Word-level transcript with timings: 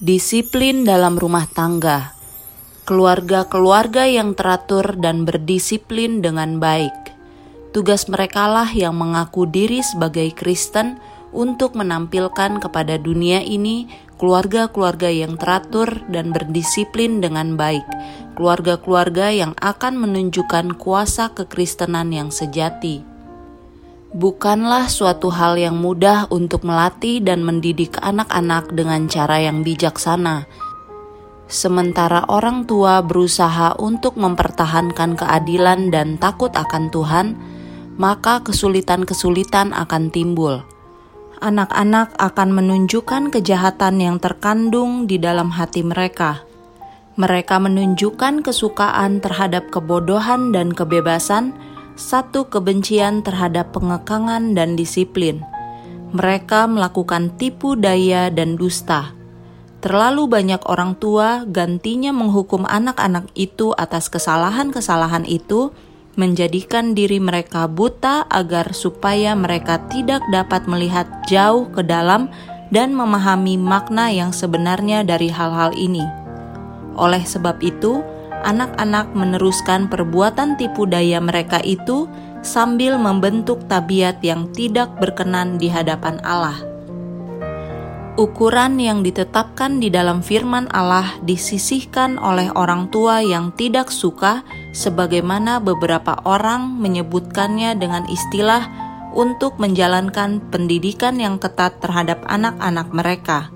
Disiplin 0.00 0.88
dalam 0.88 1.20
rumah 1.20 1.44
tangga. 1.44 2.16
Keluarga-keluarga 2.88 4.08
yang 4.08 4.32
teratur 4.32 4.96
dan 4.96 5.28
berdisiplin 5.28 6.24
dengan 6.24 6.56
baik. 6.56 7.12
Tugas 7.76 8.08
merekalah 8.08 8.72
yang 8.72 8.96
mengaku 8.96 9.44
diri 9.44 9.84
sebagai 9.84 10.32
Kristen 10.32 10.96
untuk 11.36 11.76
menampilkan 11.76 12.64
kepada 12.64 12.96
dunia 12.96 13.44
ini 13.44 13.92
keluarga-keluarga 14.16 15.12
yang 15.12 15.36
teratur 15.36 16.00
dan 16.08 16.32
berdisiplin 16.32 17.20
dengan 17.20 17.60
baik, 17.60 17.84
keluarga-keluarga 18.40 19.28
yang 19.36 19.52
akan 19.60 20.00
menunjukkan 20.00 20.80
kuasa 20.80 21.28
kekristenan 21.36 22.08
yang 22.08 22.32
sejati 22.32 23.09
bukanlah 24.10 24.90
suatu 24.90 25.30
hal 25.30 25.54
yang 25.54 25.78
mudah 25.78 26.26
untuk 26.34 26.66
melatih 26.66 27.22
dan 27.22 27.46
mendidik 27.46 27.94
anak-anak 28.02 28.74
dengan 28.74 29.06
cara 29.06 29.38
yang 29.38 29.62
bijaksana. 29.62 30.50
Sementara 31.50 32.26
orang 32.30 32.62
tua 32.62 33.02
berusaha 33.02 33.74
untuk 33.78 34.14
mempertahankan 34.14 35.18
keadilan 35.18 35.90
dan 35.90 36.14
takut 36.14 36.54
akan 36.54 36.94
Tuhan, 36.94 37.34
maka 37.98 38.38
kesulitan-kesulitan 38.46 39.74
akan 39.74 40.14
timbul. 40.14 40.62
Anak-anak 41.42 42.14
akan 42.20 42.54
menunjukkan 42.54 43.34
kejahatan 43.34 43.98
yang 43.98 44.16
terkandung 44.22 45.10
di 45.10 45.18
dalam 45.18 45.50
hati 45.50 45.82
mereka. 45.82 46.44
Mereka 47.18 47.58
menunjukkan 47.58 48.46
kesukaan 48.46 49.18
terhadap 49.18 49.74
kebodohan 49.74 50.54
dan 50.54 50.70
kebebasan 50.70 51.56
satu 52.00 52.48
kebencian 52.48 53.20
terhadap 53.20 53.76
pengekangan 53.76 54.56
dan 54.56 54.72
disiplin. 54.74 55.44
Mereka 56.16 56.66
melakukan 56.66 57.36
tipu 57.36 57.76
daya 57.76 58.32
dan 58.32 58.56
dusta. 58.56 59.12
Terlalu 59.84 60.26
banyak 60.28 60.64
orang 60.64 60.96
tua 60.96 61.44
gantinya 61.44 62.10
menghukum 62.10 62.64
anak-anak 62.64 63.28
itu 63.36 63.76
atas 63.76 64.08
kesalahan-kesalahan 64.08 65.28
itu, 65.28 65.72
menjadikan 66.18 66.92
diri 66.92 67.22
mereka 67.22 67.64
buta 67.70 68.26
agar 68.28 68.74
supaya 68.74 69.32
mereka 69.38 69.80
tidak 69.88 70.20
dapat 70.28 70.66
melihat 70.66 71.06
jauh 71.30 71.70
ke 71.70 71.80
dalam 71.86 72.28
dan 72.74 72.92
memahami 72.92 73.56
makna 73.56 74.10
yang 74.10 74.34
sebenarnya 74.34 75.06
dari 75.06 75.30
hal-hal 75.30 75.72
ini. 75.78 76.04
Oleh 76.98 77.22
sebab 77.24 77.62
itu, 77.64 78.02
anak-anak 78.42 79.12
meneruskan 79.12 79.86
perbuatan 79.86 80.56
tipu 80.56 80.88
daya 80.88 81.20
mereka 81.20 81.60
itu 81.60 82.08
sambil 82.40 82.96
membentuk 82.96 83.64
tabiat 83.68 84.20
yang 84.24 84.48
tidak 84.52 84.92
berkenan 84.96 85.60
di 85.60 85.68
hadapan 85.68 86.18
Allah. 86.24 86.56
Ukuran 88.20 88.76
yang 88.76 89.00
ditetapkan 89.00 89.80
di 89.80 89.88
dalam 89.88 90.20
firman 90.20 90.68
Allah 90.74 91.16
disisihkan 91.24 92.20
oleh 92.20 92.52
orang 92.52 92.92
tua 92.92 93.24
yang 93.24 93.48
tidak 93.56 93.88
suka, 93.88 94.44
sebagaimana 94.76 95.56
beberapa 95.56 96.20
orang 96.28 96.76
menyebutkannya 96.82 97.80
dengan 97.80 98.04
istilah 98.12 98.66
untuk 99.16 99.56
menjalankan 99.56 100.42
pendidikan 100.52 101.16
yang 101.16 101.40
ketat 101.40 101.80
terhadap 101.80 102.20
anak-anak 102.28 102.92
mereka 102.92 103.48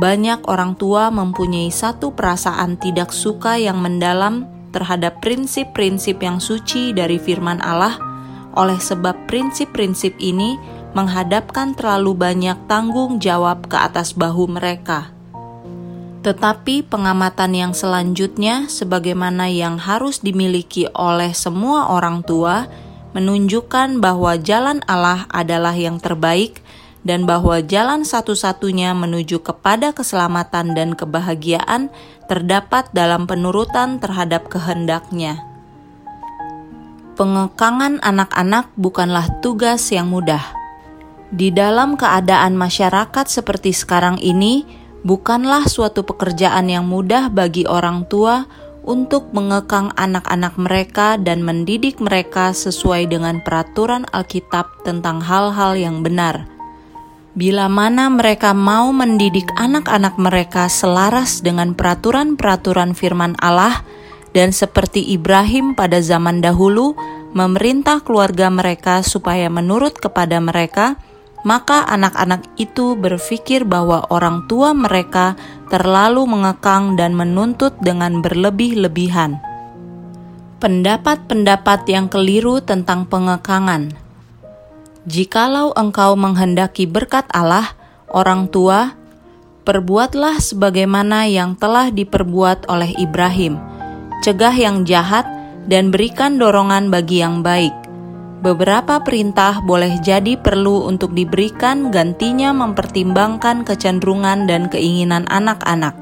banyak 0.00 0.48
orang 0.48 0.78
tua 0.78 1.12
mempunyai 1.12 1.68
satu 1.68 2.16
perasaan 2.16 2.80
tidak 2.80 3.12
suka 3.12 3.60
yang 3.60 3.82
mendalam 3.82 4.48
terhadap 4.72 5.20
prinsip-prinsip 5.20 6.16
yang 6.24 6.40
suci 6.40 6.96
dari 6.96 7.20
firman 7.20 7.60
Allah, 7.60 8.00
oleh 8.56 8.80
sebab 8.80 9.28
prinsip-prinsip 9.28 10.16
ini 10.16 10.56
menghadapkan 10.96 11.76
terlalu 11.76 12.16
banyak 12.16 12.56
tanggung 12.68 13.20
jawab 13.20 13.68
ke 13.68 13.76
atas 13.76 14.16
bahu 14.16 14.48
mereka. 14.48 15.12
Tetapi 16.22 16.86
pengamatan 16.86 17.52
yang 17.52 17.72
selanjutnya, 17.74 18.70
sebagaimana 18.70 19.50
yang 19.50 19.76
harus 19.76 20.22
dimiliki 20.22 20.86
oleh 20.94 21.34
semua 21.34 21.90
orang 21.90 22.22
tua, 22.22 22.70
menunjukkan 23.12 24.00
bahwa 24.00 24.38
jalan 24.40 24.80
Allah 24.88 25.26
adalah 25.28 25.74
yang 25.76 25.98
terbaik 26.00 26.62
dan 27.02 27.26
bahwa 27.26 27.58
jalan 27.62 28.06
satu-satunya 28.06 28.94
menuju 28.94 29.42
kepada 29.42 29.90
keselamatan 29.90 30.74
dan 30.78 30.94
kebahagiaan 30.94 31.90
terdapat 32.30 32.90
dalam 32.94 33.26
penurutan 33.26 33.98
terhadap 33.98 34.46
kehendaknya. 34.46 35.42
Pengekangan 37.18 38.00
anak-anak 38.00 38.72
bukanlah 38.78 39.28
tugas 39.44 39.92
yang 39.92 40.08
mudah. 40.08 40.42
Di 41.32 41.52
dalam 41.52 41.98
keadaan 41.98 42.56
masyarakat 42.56 43.26
seperti 43.28 43.76
sekarang 43.76 44.16
ini, 44.22 44.64
bukanlah 45.04 45.68
suatu 45.68 46.06
pekerjaan 46.06 46.72
yang 46.72 46.88
mudah 46.88 47.28
bagi 47.28 47.68
orang 47.68 48.08
tua 48.08 48.48
untuk 48.82 49.30
mengekang 49.30 49.94
anak-anak 49.94 50.58
mereka 50.58 51.14
dan 51.20 51.44
mendidik 51.44 52.02
mereka 52.02 52.50
sesuai 52.50 53.06
dengan 53.12 53.38
peraturan 53.44 54.08
Alkitab 54.10 54.82
tentang 54.82 55.22
hal-hal 55.22 55.78
yang 55.78 56.02
benar 56.02 56.51
Bila 57.32 57.64
mana 57.72 58.12
mereka 58.12 58.52
mau 58.52 58.92
mendidik 58.92 59.48
anak-anak 59.56 60.20
mereka 60.20 60.68
selaras 60.68 61.40
dengan 61.40 61.72
peraturan-peraturan 61.72 62.92
firman 62.92 63.40
Allah, 63.40 63.80
dan 64.36 64.52
seperti 64.52 65.00
Ibrahim 65.16 65.72
pada 65.72 66.04
zaman 66.04 66.44
dahulu 66.44 66.92
memerintah 67.32 68.04
keluarga 68.04 68.52
mereka 68.52 69.00
supaya 69.00 69.48
menurut 69.48 69.96
kepada 69.96 70.44
mereka, 70.44 71.00
maka 71.48 71.88
anak-anak 71.88 72.44
itu 72.60 73.00
berpikir 73.00 73.64
bahwa 73.64 74.04
orang 74.12 74.44
tua 74.44 74.76
mereka 74.76 75.32
terlalu 75.72 76.28
mengekang 76.28 77.00
dan 77.00 77.16
menuntut 77.16 77.72
dengan 77.80 78.20
berlebih-lebihan. 78.20 79.40
Pendapat-pendapat 80.60 81.88
yang 81.88 82.12
keliru 82.12 82.60
tentang 82.60 83.08
pengekangan 83.08 84.01
Jikalau 85.02 85.74
engkau 85.74 86.14
menghendaki 86.14 86.86
berkat 86.86 87.26
Allah, 87.34 87.74
orang 88.06 88.46
tua, 88.46 88.94
perbuatlah 89.66 90.38
sebagaimana 90.38 91.26
yang 91.26 91.58
telah 91.58 91.90
diperbuat 91.90 92.70
oleh 92.70 92.94
Ibrahim. 92.94 93.58
Cegah 94.22 94.54
yang 94.54 94.86
jahat 94.86 95.26
dan 95.66 95.90
berikan 95.90 96.38
dorongan 96.38 96.94
bagi 96.94 97.18
yang 97.18 97.42
baik. 97.42 97.74
Beberapa 98.46 99.02
perintah 99.02 99.58
boleh 99.66 99.98
jadi 100.06 100.38
perlu 100.38 100.86
untuk 100.86 101.18
diberikan 101.18 101.90
gantinya 101.90 102.54
mempertimbangkan 102.54 103.66
kecenderungan 103.66 104.46
dan 104.46 104.70
keinginan 104.70 105.26
anak-anak. 105.26 105.98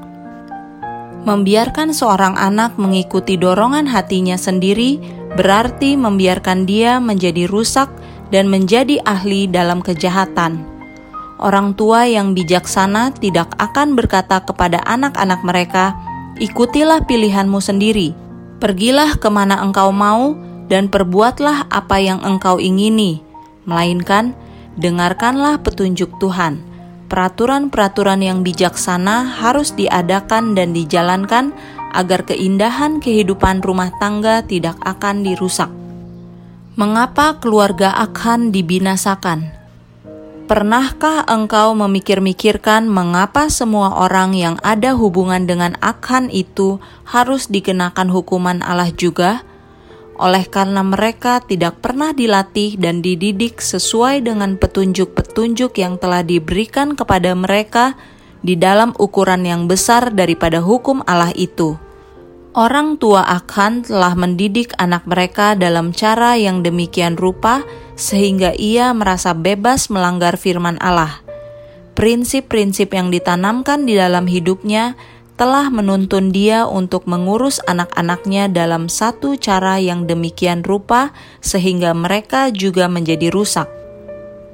Membiarkan 1.25 1.89
seorang 1.89 2.37
anak 2.37 2.77
mengikuti 2.77 3.33
dorongan 3.33 3.89
hatinya 3.89 4.37
sendiri 4.37 5.01
berarti 5.33 5.97
membiarkan 5.97 6.69
dia 6.69 7.01
menjadi 7.01 7.49
rusak 7.49 7.89
dan 8.31 8.47
menjadi 8.47 9.03
ahli 9.03 9.45
dalam 9.45 9.83
kejahatan. 9.83 10.63
Orang 11.41 11.75
tua 11.75 12.07
yang 12.07 12.31
bijaksana 12.37 13.11
tidak 13.17 13.51
akan 13.59 13.97
berkata 13.97 14.41
kepada 14.41 14.79
anak-anak 14.87 15.41
mereka, 15.43 15.97
"Ikutilah 16.39 17.03
pilihanmu 17.05 17.59
sendiri, 17.59 18.15
pergilah 18.61 19.19
ke 19.19 19.27
mana 19.27 19.59
engkau 19.59 19.91
mau, 19.91 20.37
dan 20.71 20.87
perbuatlah 20.87 21.67
apa 21.67 21.97
yang 21.99 22.21
engkau 22.21 22.61
ingini." 22.61 23.25
Melainkan, 23.65 24.37
dengarkanlah 24.77 25.59
petunjuk 25.65 26.13
Tuhan. 26.21 26.61
Peraturan-peraturan 27.09 28.23
yang 28.23 28.39
bijaksana 28.45 29.41
harus 29.41 29.75
diadakan 29.75 30.55
dan 30.55 30.71
dijalankan 30.71 31.51
agar 31.91 32.23
keindahan 32.23 33.03
kehidupan 33.03 33.59
rumah 33.59 33.91
tangga 33.99 34.39
tidak 34.47 34.79
akan 34.79 35.25
dirusak. 35.25 35.80
Mengapa 36.81 37.37
keluarga 37.37 37.93
akan 37.93 38.49
dibinasakan? 38.49 39.53
Pernahkah 40.49 41.21
engkau 41.29 41.77
memikir-mikirkan 41.77 42.89
mengapa 42.89 43.53
semua 43.53 44.01
orang 44.01 44.33
yang 44.33 44.57
ada 44.65 44.97
hubungan 44.97 45.45
dengan 45.45 45.77
Akhan 45.77 46.33
itu 46.33 46.81
harus 47.05 47.53
dikenakan 47.53 48.09
hukuman 48.09 48.65
Allah 48.65 48.89
juga? 48.89 49.45
Oleh 50.17 50.49
karena 50.49 50.81
mereka 50.81 51.45
tidak 51.45 51.85
pernah 51.85 52.17
dilatih 52.17 52.81
dan 52.81 53.05
dididik 53.05 53.61
sesuai 53.61 54.25
dengan 54.25 54.57
petunjuk-petunjuk 54.57 55.77
yang 55.77 56.01
telah 56.01 56.25
diberikan 56.25 56.97
kepada 56.97 57.37
mereka 57.37 57.93
di 58.41 58.57
dalam 58.57 58.97
ukuran 58.97 59.45
yang 59.45 59.69
besar 59.69 60.09
daripada 60.09 60.65
hukum 60.65 61.05
Allah 61.05 61.29
itu. 61.37 61.90
Orang 62.51 62.99
tua 62.99 63.23
akan 63.31 63.87
telah 63.87 64.11
mendidik 64.11 64.75
anak 64.75 65.07
mereka 65.07 65.55
dalam 65.55 65.95
cara 65.95 66.35
yang 66.35 66.59
demikian 66.59 67.15
rupa 67.15 67.63
sehingga 67.95 68.51
ia 68.51 68.91
merasa 68.91 69.31
bebas 69.31 69.87
melanggar 69.87 70.35
firman 70.35 70.75
Allah. 70.83 71.23
Prinsip-prinsip 71.95 72.91
yang 72.91 73.07
ditanamkan 73.07 73.87
di 73.87 73.95
dalam 73.95 74.27
hidupnya 74.27 74.99
telah 75.39 75.71
menuntun 75.71 76.35
dia 76.35 76.67
untuk 76.67 77.07
mengurus 77.07 77.63
anak-anaknya 77.71 78.51
dalam 78.51 78.91
satu 78.91 79.39
cara 79.39 79.79
yang 79.79 80.03
demikian 80.03 80.59
rupa 80.59 81.15
sehingga 81.39 81.95
mereka 81.95 82.51
juga 82.51 82.91
menjadi 82.91 83.31
rusak. 83.31 83.71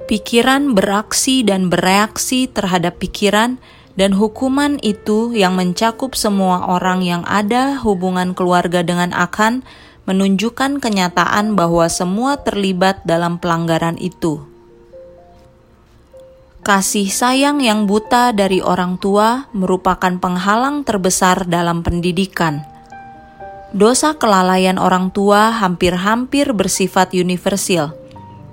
Pikiran 0.06 0.78
beraksi 0.78 1.42
dan 1.42 1.74
bereaksi 1.74 2.46
terhadap 2.46 3.02
pikiran 3.02 3.58
dan 3.98 4.14
hukuman 4.14 4.78
itu 4.86 5.34
yang 5.34 5.58
mencakup 5.58 6.14
semua 6.14 6.70
orang 6.70 7.02
yang 7.02 7.26
ada 7.26 7.82
hubungan 7.82 8.38
keluarga 8.38 8.86
dengan 8.86 9.10
akan 9.12 9.66
menunjukkan 10.06 10.80
kenyataan 10.80 11.58
bahwa 11.58 11.90
semua 11.90 12.40
terlibat 12.40 13.04
dalam 13.04 13.42
pelanggaran 13.42 13.98
itu. 13.98 14.46
Kasih 16.62 17.10
sayang 17.10 17.60
yang 17.60 17.90
buta 17.90 18.32
dari 18.32 18.62
orang 18.62 19.02
tua 19.02 19.50
merupakan 19.52 20.14
penghalang 20.20 20.86
terbesar 20.86 21.50
dalam 21.50 21.82
pendidikan. 21.82 22.64
Dosa 23.76 24.16
kelalaian 24.16 24.80
orang 24.80 25.12
tua 25.12 25.52
hampir-hampir 25.52 26.56
bersifat 26.56 27.12
universal. 27.12 27.96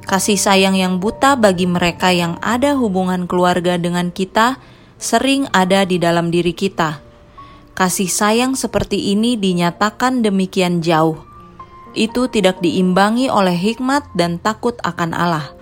Kasih 0.06 0.38
sayang 0.38 0.74
yang 0.78 1.02
buta 1.02 1.38
bagi 1.38 1.66
mereka 1.66 2.10
yang 2.10 2.38
ada 2.42 2.74
hubungan 2.78 3.26
keluarga 3.26 3.78
dengan 3.78 4.10
kita 4.10 4.58
sering 4.98 5.48
ada 5.54 5.82
di 5.84 6.00
dalam 6.00 6.30
diri 6.30 6.52
kita. 6.52 7.02
Kasih 7.74 8.06
sayang 8.06 8.54
seperti 8.54 9.12
ini 9.14 9.34
dinyatakan 9.34 10.22
demikian 10.22 10.78
jauh. 10.78 11.18
Itu 11.94 12.30
tidak 12.30 12.62
diimbangi 12.62 13.30
oleh 13.30 13.54
hikmat 13.54 14.14
dan 14.14 14.38
takut 14.38 14.78
akan 14.82 15.14
Allah. 15.14 15.54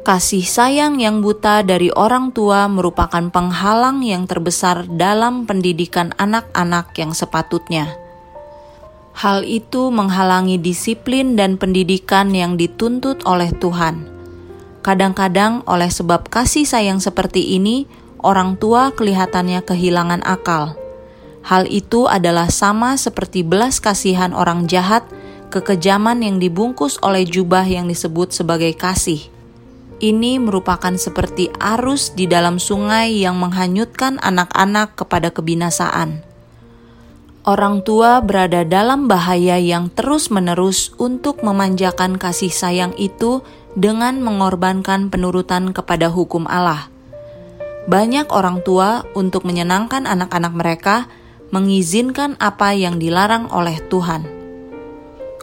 Kasih 0.00 0.44
sayang 0.44 0.96
yang 0.96 1.20
buta 1.20 1.60
dari 1.60 1.92
orang 1.92 2.32
tua 2.32 2.64
merupakan 2.72 3.20
penghalang 3.28 4.00
yang 4.00 4.24
terbesar 4.24 4.88
dalam 4.88 5.44
pendidikan 5.44 6.16
anak-anak 6.16 6.96
yang 6.96 7.12
sepatutnya. 7.12 8.00
Hal 9.12 9.44
itu 9.44 9.92
menghalangi 9.92 10.56
disiplin 10.56 11.36
dan 11.36 11.60
pendidikan 11.60 12.32
yang 12.32 12.56
dituntut 12.56 13.20
oleh 13.28 13.52
Tuhan. 13.52 14.08
Kadang-kadang, 14.80 15.60
oleh 15.68 15.92
sebab 15.92 16.32
kasih 16.32 16.64
sayang 16.64 17.04
seperti 17.04 17.60
ini, 17.60 17.84
orang 18.20 18.56
tua 18.56 18.92
kelihatannya 18.92 19.64
kehilangan 19.64 20.22
akal. 20.24 20.76
Hal 21.40 21.64
itu 21.68 22.04
adalah 22.04 22.52
sama 22.52 23.00
seperti 23.00 23.40
belas 23.40 23.80
kasihan 23.80 24.36
orang 24.36 24.68
jahat, 24.68 25.08
kekejaman 25.48 26.20
yang 26.20 26.36
dibungkus 26.36 27.00
oleh 27.00 27.24
jubah 27.24 27.64
yang 27.64 27.88
disebut 27.88 28.36
sebagai 28.36 28.76
kasih. 28.76 29.24
Ini 30.00 30.40
merupakan 30.40 30.96
seperti 30.96 31.52
arus 31.60 32.16
di 32.16 32.24
dalam 32.24 32.56
sungai 32.56 33.20
yang 33.20 33.36
menghanyutkan 33.36 34.16
anak-anak 34.24 34.96
kepada 34.96 35.28
kebinasaan. 35.28 36.24
Orang 37.44 37.84
tua 37.84 38.20
berada 38.20 38.68
dalam 38.68 39.08
bahaya 39.08 39.56
yang 39.56 39.88
terus-menerus 39.92 40.92
untuk 41.00 41.40
memanjakan 41.40 42.20
kasih 42.20 42.52
sayang 42.52 42.92
itu 43.00 43.40
dengan 43.72 44.20
mengorbankan 44.20 45.08
penurutan 45.08 45.72
kepada 45.72 46.12
hukum 46.12 46.44
Allah. 46.44 46.92
Banyak 47.88 48.28
orang 48.28 48.60
tua, 48.60 49.08
untuk 49.16 49.48
menyenangkan 49.48 50.04
anak-anak 50.04 50.52
mereka, 50.52 50.96
mengizinkan 51.48 52.36
apa 52.36 52.76
yang 52.76 53.00
dilarang 53.00 53.48
oleh 53.48 53.80
Tuhan. 53.88 54.40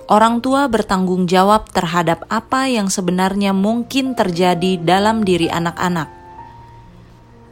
Orang 0.08 0.40
tua 0.40 0.72
bertanggung 0.72 1.28
jawab 1.28 1.68
terhadap 1.74 2.24
apa 2.32 2.72
yang 2.72 2.88
sebenarnya 2.88 3.52
mungkin 3.52 4.16
terjadi 4.16 4.80
dalam 4.80 5.28
diri 5.28 5.52
anak-anak. 5.52 6.08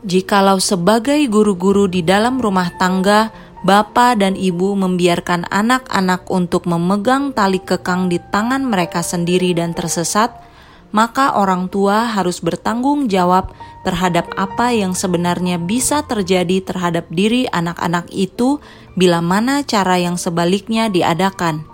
Jikalau 0.05 0.61
sebagai 0.61 1.19
guru-guru 1.27 1.89
di 1.89 2.05
dalam 2.05 2.37
rumah 2.39 2.71
tangga, 2.77 3.33
bapak 3.65 4.21
dan 4.21 4.37
ibu 4.37 4.77
membiarkan 4.77 5.49
anak-anak 5.49 6.29
untuk 6.29 6.69
memegang 6.69 7.33
tali 7.33 7.57
kekang 7.57 8.07
di 8.07 8.21
tangan 8.21 8.61
mereka 8.61 9.01
sendiri 9.01 9.57
dan 9.57 9.73
tersesat, 9.73 10.44
maka 10.95 11.35
orang 11.35 11.67
tua 11.67 12.07
harus 12.07 12.39
bertanggung 12.39 13.11
jawab 13.11 13.51
terhadap 13.83 14.31
apa 14.39 14.71
yang 14.71 14.95
sebenarnya 14.95 15.59
bisa 15.59 16.07
terjadi 16.07 16.63
terhadap 16.63 17.11
diri 17.11 17.51
anak-anak 17.51 18.07
itu 18.15 18.63
bila 18.95 19.19
mana 19.19 19.59
cara 19.67 19.99
yang 19.99 20.15
sebaliknya 20.15 20.87
diadakan. 20.87 21.67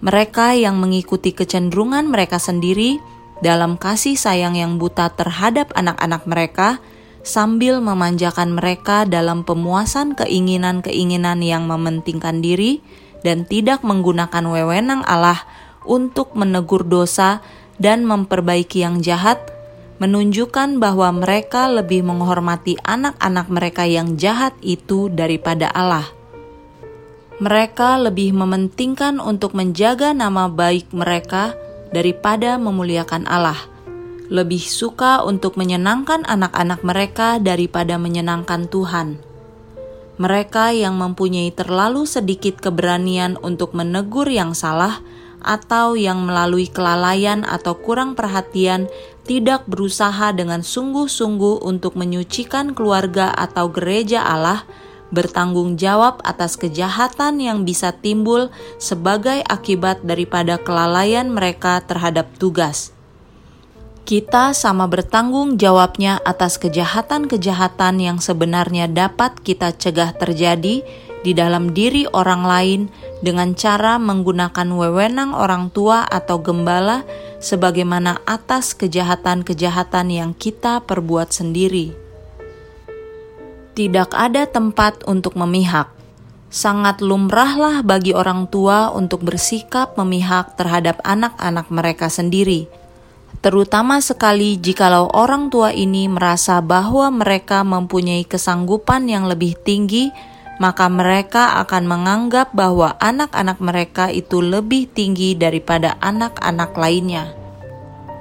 Mereka 0.00 0.56
yang 0.56 0.80
mengikuti 0.80 1.36
kecenderungan 1.36 2.08
mereka 2.08 2.40
sendiri 2.40 2.96
dalam 3.44 3.76
kasih 3.76 4.16
sayang 4.16 4.56
yang 4.56 4.80
buta 4.80 5.12
terhadap 5.12 5.68
anak-anak 5.76 6.24
mereka 6.24 6.80
sambil 7.20 7.84
memanjakan 7.84 8.56
mereka 8.56 9.04
dalam 9.04 9.44
pemuasan 9.44 10.16
keinginan-keinginan 10.16 11.44
yang 11.44 11.68
mementingkan 11.68 12.40
diri 12.40 12.80
dan 13.20 13.44
tidak 13.44 13.84
menggunakan 13.84 14.48
wewenang 14.48 15.04
Allah 15.04 15.44
untuk 15.84 16.32
menegur 16.32 16.88
dosa 16.88 17.44
dan 17.80 18.04
memperbaiki 18.04 18.84
yang 18.84 19.00
jahat, 19.00 19.40
menunjukkan 20.00 20.76
bahwa 20.80 21.12
mereka 21.16 21.66
lebih 21.66 22.04
menghormati 22.04 22.76
anak-anak 22.84 23.48
mereka 23.48 23.88
yang 23.88 24.20
jahat 24.20 24.52
itu 24.60 25.08
daripada 25.08 25.72
Allah. 25.72 26.04
Mereka 27.40 28.04
lebih 28.04 28.36
mementingkan 28.36 29.16
untuk 29.16 29.56
menjaga 29.56 30.12
nama 30.12 30.52
baik 30.52 30.92
mereka 30.92 31.56
daripada 31.88 32.60
memuliakan 32.60 33.24
Allah. 33.24 33.56
Lebih 34.28 34.60
suka 34.60 35.24
untuk 35.24 35.56
menyenangkan 35.56 36.28
anak-anak 36.28 36.84
mereka 36.84 37.40
daripada 37.40 37.96
menyenangkan 37.96 38.68
Tuhan. 38.68 39.18
Mereka 40.20 40.76
yang 40.76 41.00
mempunyai 41.00 41.48
terlalu 41.48 42.04
sedikit 42.04 42.60
keberanian 42.60 43.40
untuk 43.40 43.72
menegur 43.72 44.28
yang 44.28 44.52
salah 44.52 45.00
atau 45.40 45.96
yang 45.98 46.24
melalui 46.24 46.68
kelalaian 46.70 47.42
atau 47.42 47.76
kurang 47.76 48.16
perhatian 48.16 48.86
tidak 49.24 49.68
berusaha 49.70 50.32
dengan 50.34 50.64
sungguh-sungguh 50.64 51.62
untuk 51.62 51.94
menyucikan 51.94 52.74
keluarga 52.74 53.30
atau 53.30 53.70
gereja 53.70 54.26
Allah, 54.26 54.66
bertanggung 55.14 55.74
jawab 55.78 56.22
atas 56.22 56.54
kejahatan 56.58 57.42
yang 57.42 57.66
bisa 57.66 57.94
timbul 57.94 58.48
sebagai 58.78 59.42
akibat 59.46 60.02
daripada 60.06 60.58
kelalaian 60.58 61.30
mereka 61.30 61.82
terhadap 61.84 62.30
tugas. 62.38 62.94
Kita 64.10 64.50
sama 64.56 64.90
bertanggung 64.90 65.54
jawabnya 65.54 66.18
atas 66.26 66.58
kejahatan-kejahatan 66.58 68.02
yang 68.02 68.18
sebenarnya 68.18 68.90
dapat 68.90 69.38
kita 69.38 69.70
cegah 69.76 70.10
terjadi 70.18 70.82
di 71.20 71.36
dalam 71.36 71.76
diri 71.76 72.08
orang 72.08 72.42
lain 72.48 72.80
dengan 73.20 73.52
cara 73.52 74.00
menggunakan 74.00 74.68
wewenang 74.72 75.36
orang 75.36 75.68
tua 75.68 76.08
atau 76.08 76.40
gembala 76.40 77.04
sebagaimana 77.40 78.24
atas 78.24 78.72
kejahatan-kejahatan 78.76 80.06
yang 80.08 80.30
kita 80.32 80.80
perbuat 80.84 81.32
sendiri. 81.32 81.92
Tidak 83.76 84.12
ada 84.12 84.44
tempat 84.48 85.04
untuk 85.08 85.36
memihak. 85.36 85.88
Sangat 86.50 86.98
lumrahlah 86.98 87.86
bagi 87.86 88.10
orang 88.10 88.50
tua 88.50 88.90
untuk 88.90 89.22
bersikap 89.22 89.94
memihak 89.94 90.58
terhadap 90.58 90.98
anak-anak 91.06 91.70
mereka 91.70 92.10
sendiri, 92.10 92.66
terutama 93.38 94.02
sekali 94.02 94.58
jikalau 94.58 95.06
orang 95.14 95.46
tua 95.46 95.70
ini 95.70 96.10
merasa 96.10 96.58
bahwa 96.58 97.06
mereka 97.14 97.62
mempunyai 97.62 98.26
kesanggupan 98.26 99.06
yang 99.06 99.30
lebih 99.30 99.54
tinggi 99.62 100.10
maka 100.60 100.92
mereka 100.92 101.56
akan 101.64 101.88
menganggap 101.88 102.52
bahwa 102.52 102.92
anak-anak 103.00 103.58
mereka 103.64 104.12
itu 104.12 104.44
lebih 104.44 104.92
tinggi 104.92 105.32
daripada 105.32 105.96
anak-anak 106.04 106.76
lainnya. 106.76 107.32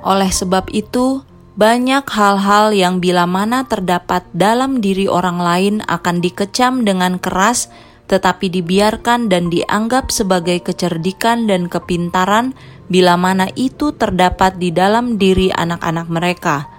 Oleh 0.08 0.31
sebab 0.31 0.72
itu, 0.72 1.27
banyak 1.60 2.08
hal-hal 2.08 2.72
yang 2.72 3.03
bila 3.03 3.27
mana 3.27 3.67
terdapat 3.67 4.24
dalam 4.31 4.79
diri 4.79 5.12
orang 5.12 5.43
lain 5.43 5.75
akan 5.91 6.24
dikecam 6.24 6.88
dengan 6.88 7.19
keras, 7.19 7.67
tetapi 8.08 8.48
dibiarkan 8.48 9.27
dan 9.27 9.51
dianggap 9.51 10.08
sebagai 10.08 10.63
kecerdikan 10.63 11.51
dan 11.51 11.67
kepintaran 11.67 12.55
bila 12.88 13.19
mana 13.19 13.51
itu 13.60 13.91
terdapat 13.91 14.55
di 14.55 14.72
dalam 14.72 15.19
diri 15.19 15.51
anak-anak 15.51 16.08
mereka. 16.08 16.72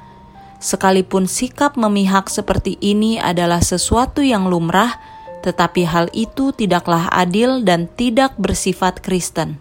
Sekalipun 0.61 1.29
sikap 1.29 1.76
memihak 1.76 2.33
seperti 2.33 2.81
ini 2.81 3.21
adalah 3.21 3.61
sesuatu 3.61 4.25
yang 4.25 4.49
lumrah, 4.49 4.97
tetapi 5.40 5.88
hal 5.88 6.12
itu 6.12 6.52
tidaklah 6.52 7.09
adil 7.12 7.64
dan 7.64 7.88
tidak 7.97 8.37
bersifat 8.37 9.00
Kristen. 9.00 9.56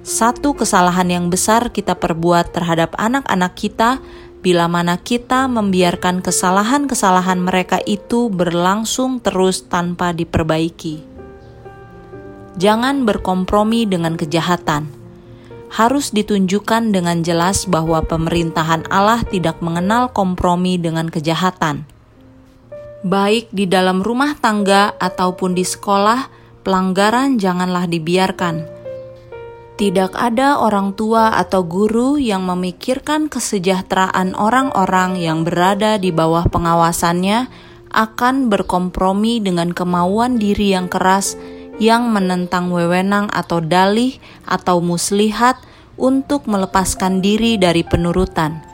Satu 0.00 0.56
kesalahan 0.56 1.12
yang 1.12 1.26
besar 1.28 1.68
kita 1.72 1.92
perbuat 1.92 2.56
terhadap 2.56 2.96
anak-anak 2.96 3.52
kita 3.52 4.00
bila 4.40 4.64
mana 4.64 4.96
kita 4.96 5.44
membiarkan 5.44 6.24
kesalahan-kesalahan 6.24 7.44
mereka 7.44 7.76
itu 7.84 8.32
berlangsung 8.32 9.20
terus 9.20 9.68
tanpa 9.68 10.16
diperbaiki. 10.16 11.04
Jangan 12.56 13.04
berkompromi 13.04 13.84
dengan 13.84 14.16
kejahatan. 14.16 14.88
Harus 15.70 16.10
ditunjukkan 16.10 16.90
dengan 16.90 17.22
jelas 17.22 17.68
bahwa 17.68 18.02
pemerintahan 18.02 18.90
Allah 18.90 19.22
tidak 19.28 19.62
mengenal 19.62 20.10
kompromi 20.10 20.80
dengan 20.80 21.06
kejahatan 21.06 21.86
baik 23.00 23.48
di 23.52 23.64
dalam 23.64 24.04
rumah 24.04 24.36
tangga 24.36 24.92
ataupun 25.00 25.56
di 25.56 25.64
sekolah, 25.64 26.28
pelanggaran 26.60 27.40
janganlah 27.40 27.88
dibiarkan. 27.88 28.80
Tidak 29.80 30.12
ada 30.12 30.60
orang 30.60 30.92
tua 30.92 31.32
atau 31.40 31.64
guru 31.64 32.20
yang 32.20 32.44
memikirkan 32.44 33.32
kesejahteraan 33.32 34.36
orang-orang 34.36 35.16
yang 35.16 35.40
berada 35.40 35.96
di 35.96 36.12
bawah 36.12 36.44
pengawasannya 36.52 37.48
akan 37.88 38.52
berkompromi 38.52 39.40
dengan 39.40 39.72
kemauan 39.72 40.36
diri 40.36 40.76
yang 40.76 40.92
keras 40.92 41.40
yang 41.80 42.12
menentang 42.12 42.68
wewenang 42.68 43.32
atau 43.32 43.64
dalih 43.64 44.20
atau 44.44 44.84
muslihat 44.84 45.56
untuk 45.96 46.44
melepaskan 46.44 47.24
diri 47.24 47.56
dari 47.56 47.80
penurutan. 47.80 48.69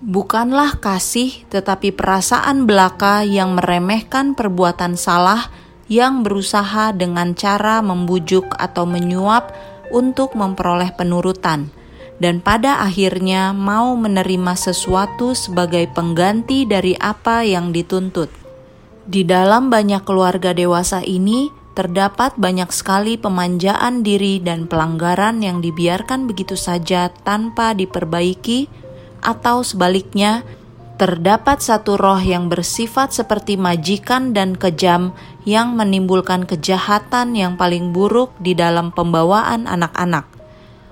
Bukanlah 0.00 0.80
kasih, 0.80 1.44
tetapi 1.52 1.92
perasaan 1.92 2.64
belaka 2.64 3.20
yang 3.20 3.52
meremehkan 3.52 4.32
perbuatan 4.32 4.96
salah 4.96 5.52
yang 5.92 6.24
berusaha 6.24 6.96
dengan 6.96 7.36
cara 7.36 7.84
membujuk 7.84 8.48
atau 8.56 8.88
menyuap 8.88 9.52
untuk 9.92 10.32
memperoleh 10.32 10.96
penurutan, 10.96 11.68
dan 12.16 12.40
pada 12.40 12.80
akhirnya 12.80 13.52
mau 13.52 13.92
menerima 13.92 14.56
sesuatu 14.56 15.36
sebagai 15.36 15.84
pengganti 15.92 16.64
dari 16.64 16.96
apa 16.96 17.44
yang 17.44 17.68
dituntut. 17.68 18.32
Di 19.04 19.20
dalam 19.28 19.68
banyak 19.68 20.00
keluarga 20.08 20.56
dewasa 20.56 21.04
ini, 21.04 21.52
terdapat 21.76 22.40
banyak 22.40 22.72
sekali 22.72 23.20
pemanjaan 23.20 24.00
diri 24.00 24.40
dan 24.40 24.64
pelanggaran 24.64 25.44
yang 25.44 25.60
dibiarkan 25.60 26.24
begitu 26.24 26.56
saja 26.56 27.12
tanpa 27.20 27.76
diperbaiki 27.76 28.88
atau 29.22 29.64
sebaliknya, 29.64 30.42
terdapat 31.00 31.64
satu 31.64 31.96
roh 31.96 32.20
yang 32.20 32.52
bersifat 32.52 33.16
seperti 33.16 33.56
majikan 33.56 34.36
dan 34.36 34.52
kejam 34.52 35.16
yang 35.48 35.72
menimbulkan 35.72 36.44
kejahatan 36.44 37.32
yang 37.32 37.56
paling 37.56 37.96
buruk 37.96 38.36
di 38.36 38.52
dalam 38.52 38.92
pembawaan 38.92 39.64
anak-anak. 39.64 40.28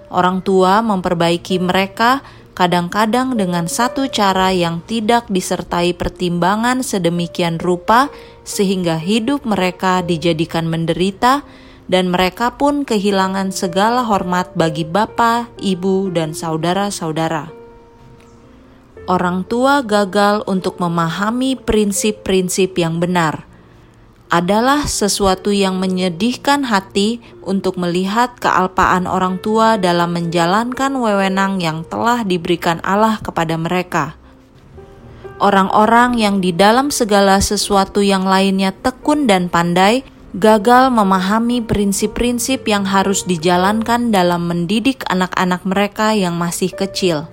Orang 0.09 0.41
tua 0.41 0.81
memperbaiki 0.81 1.61
mereka 1.61 2.25
kadang-kadang 2.57 3.37
dengan 3.37 3.69
satu 3.69 4.09
cara 4.09 4.49
yang 4.49 4.81
tidak 4.89 5.29
disertai 5.29 5.93
pertimbangan 5.93 6.81
sedemikian 6.81 7.61
rupa, 7.61 8.09
sehingga 8.49 8.97
hidup 8.97 9.45
mereka 9.45 10.01
dijadikan 10.01 10.73
menderita, 10.73 11.45
dan 11.85 12.09
mereka 12.09 12.57
pun 12.57 12.89
kehilangan 12.89 13.53
segala 13.53 14.09
hormat 14.09 14.57
bagi 14.57 14.89
bapa, 14.89 15.53
ibu, 15.61 16.09
dan 16.09 16.33
saudara-saudara 16.33 17.58
orang 19.09 19.43
tua 19.49 19.81
gagal 19.81 20.45
untuk 20.45 20.77
memahami 20.77 21.57
prinsip-prinsip 21.57 22.77
yang 22.77 23.01
benar 23.01 23.49
adalah 24.29 24.85
sesuatu 24.85 25.49
yang 25.49 25.81
menyedihkan 25.81 26.69
hati 26.69 27.25
untuk 27.41 27.81
melihat 27.81 28.37
kealpaan 28.37 29.09
orang 29.09 29.41
tua 29.41 29.81
dalam 29.81 30.13
menjalankan 30.13 30.93
wewenang 31.01 31.65
yang 31.65 31.81
telah 31.89 32.21
diberikan 32.29 32.77
Allah 32.85 33.17
kepada 33.25 33.57
mereka. 33.57 34.21
Orang-orang 35.41 36.21
yang 36.21 36.45
di 36.45 36.53
dalam 36.53 36.93
segala 36.93 37.41
sesuatu 37.41 38.05
yang 38.05 38.29
lainnya 38.29 38.77
tekun 38.77 39.25
dan 39.25 39.49
pandai 39.49 40.05
gagal 40.37 40.93
memahami 40.93 41.65
prinsip-prinsip 41.65 42.69
yang 42.69 42.85
harus 42.85 43.25
dijalankan 43.25 44.13
dalam 44.13 44.45
mendidik 44.45 45.09
anak-anak 45.09 45.65
mereka 45.65 46.13
yang 46.13 46.37
masih 46.37 46.69
kecil 46.69 47.33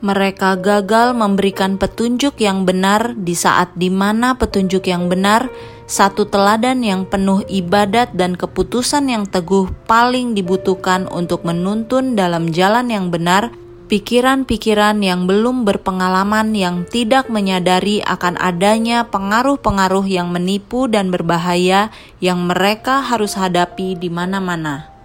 mereka 0.00 0.56
gagal 0.56 1.12
memberikan 1.12 1.76
petunjuk 1.76 2.40
yang 2.40 2.64
benar 2.64 3.12
di 3.20 3.36
saat 3.36 3.76
di 3.76 3.92
mana 3.92 4.36
petunjuk 4.36 4.88
yang 4.88 5.12
benar, 5.12 5.52
satu 5.84 6.24
teladan 6.24 6.80
yang 6.80 7.04
penuh 7.04 7.44
ibadat 7.48 8.16
dan 8.16 8.32
keputusan 8.32 9.12
yang 9.12 9.24
teguh 9.28 9.68
paling 9.84 10.32
dibutuhkan 10.32 11.04
untuk 11.12 11.44
menuntun 11.44 12.16
dalam 12.16 12.48
jalan 12.48 12.88
yang 12.88 13.12
benar, 13.12 13.52
pikiran-pikiran 13.90 15.02
yang 15.02 15.26
belum 15.26 15.66
berpengalaman 15.66 16.54
yang 16.54 16.86
tidak 16.86 17.26
menyadari 17.26 17.98
akan 18.06 18.38
adanya 18.38 19.10
pengaruh-pengaruh 19.10 20.06
yang 20.06 20.30
menipu 20.30 20.86
dan 20.86 21.10
berbahaya 21.10 21.90
yang 22.22 22.46
mereka 22.46 23.02
harus 23.02 23.34
hadapi 23.34 23.98
di 23.98 24.06
mana-mana 24.06 24.99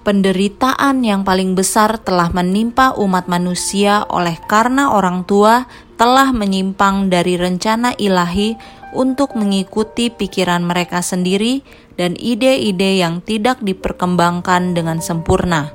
penderitaan 0.00 1.04
yang 1.04 1.22
paling 1.22 1.52
besar 1.52 2.00
telah 2.00 2.32
menimpa 2.32 2.96
umat 2.96 3.28
manusia 3.28 4.08
oleh 4.08 4.40
karena 4.48 4.96
orang 4.96 5.28
tua 5.28 5.68
telah 6.00 6.32
menyimpang 6.32 7.12
dari 7.12 7.36
rencana 7.36 7.92
ilahi 8.00 8.56
untuk 8.96 9.36
mengikuti 9.36 10.08
pikiran 10.08 10.64
mereka 10.64 11.04
sendiri 11.04 11.62
dan 11.94 12.16
ide-ide 12.16 12.98
yang 12.98 13.20
tidak 13.20 13.60
diperkembangkan 13.60 14.72
dengan 14.72 14.98
sempurna. 15.04 15.70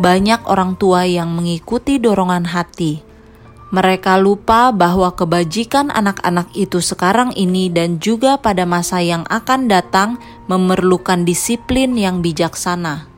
Banyak 0.00 0.48
orang 0.48 0.80
tua 0.80 1.04
yang 1.04 1.36
mengikuti 1.36 2.00
dorongan 2.00 2.48
hati. 2.48 3.04
Mereka 3.72 4.20
lupa 4.20 4.68
bahwa 4.72 5.12
kebajikan 5.16 5.88
anak-anak 5.92 6.52
itu 6.56 6.80
sekarang 6.80 7.32
ini 7.36 7.72
dan 7.72 8.00
juga 8.00 8.36
pada 8.36 8.68
masa 8.68 9.00
yang 9.00 9.24
akan 9.28 9.68
datang 9.68 10.20
memerlukan 10.48 11.24
disiplin 11.24 11.96
yang 11.96 12.20
bijaksana. 12.20 13.11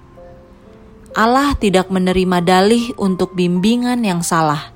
Allah 1.15 1.55
tidak 1.55 1.95
menerima 1.95 2.43
dalih 2.43 2.91
untuk 2.99 3.39
bimbingan 3.39 4.03
yang 4.03 4.27
salah. 4.27 4.75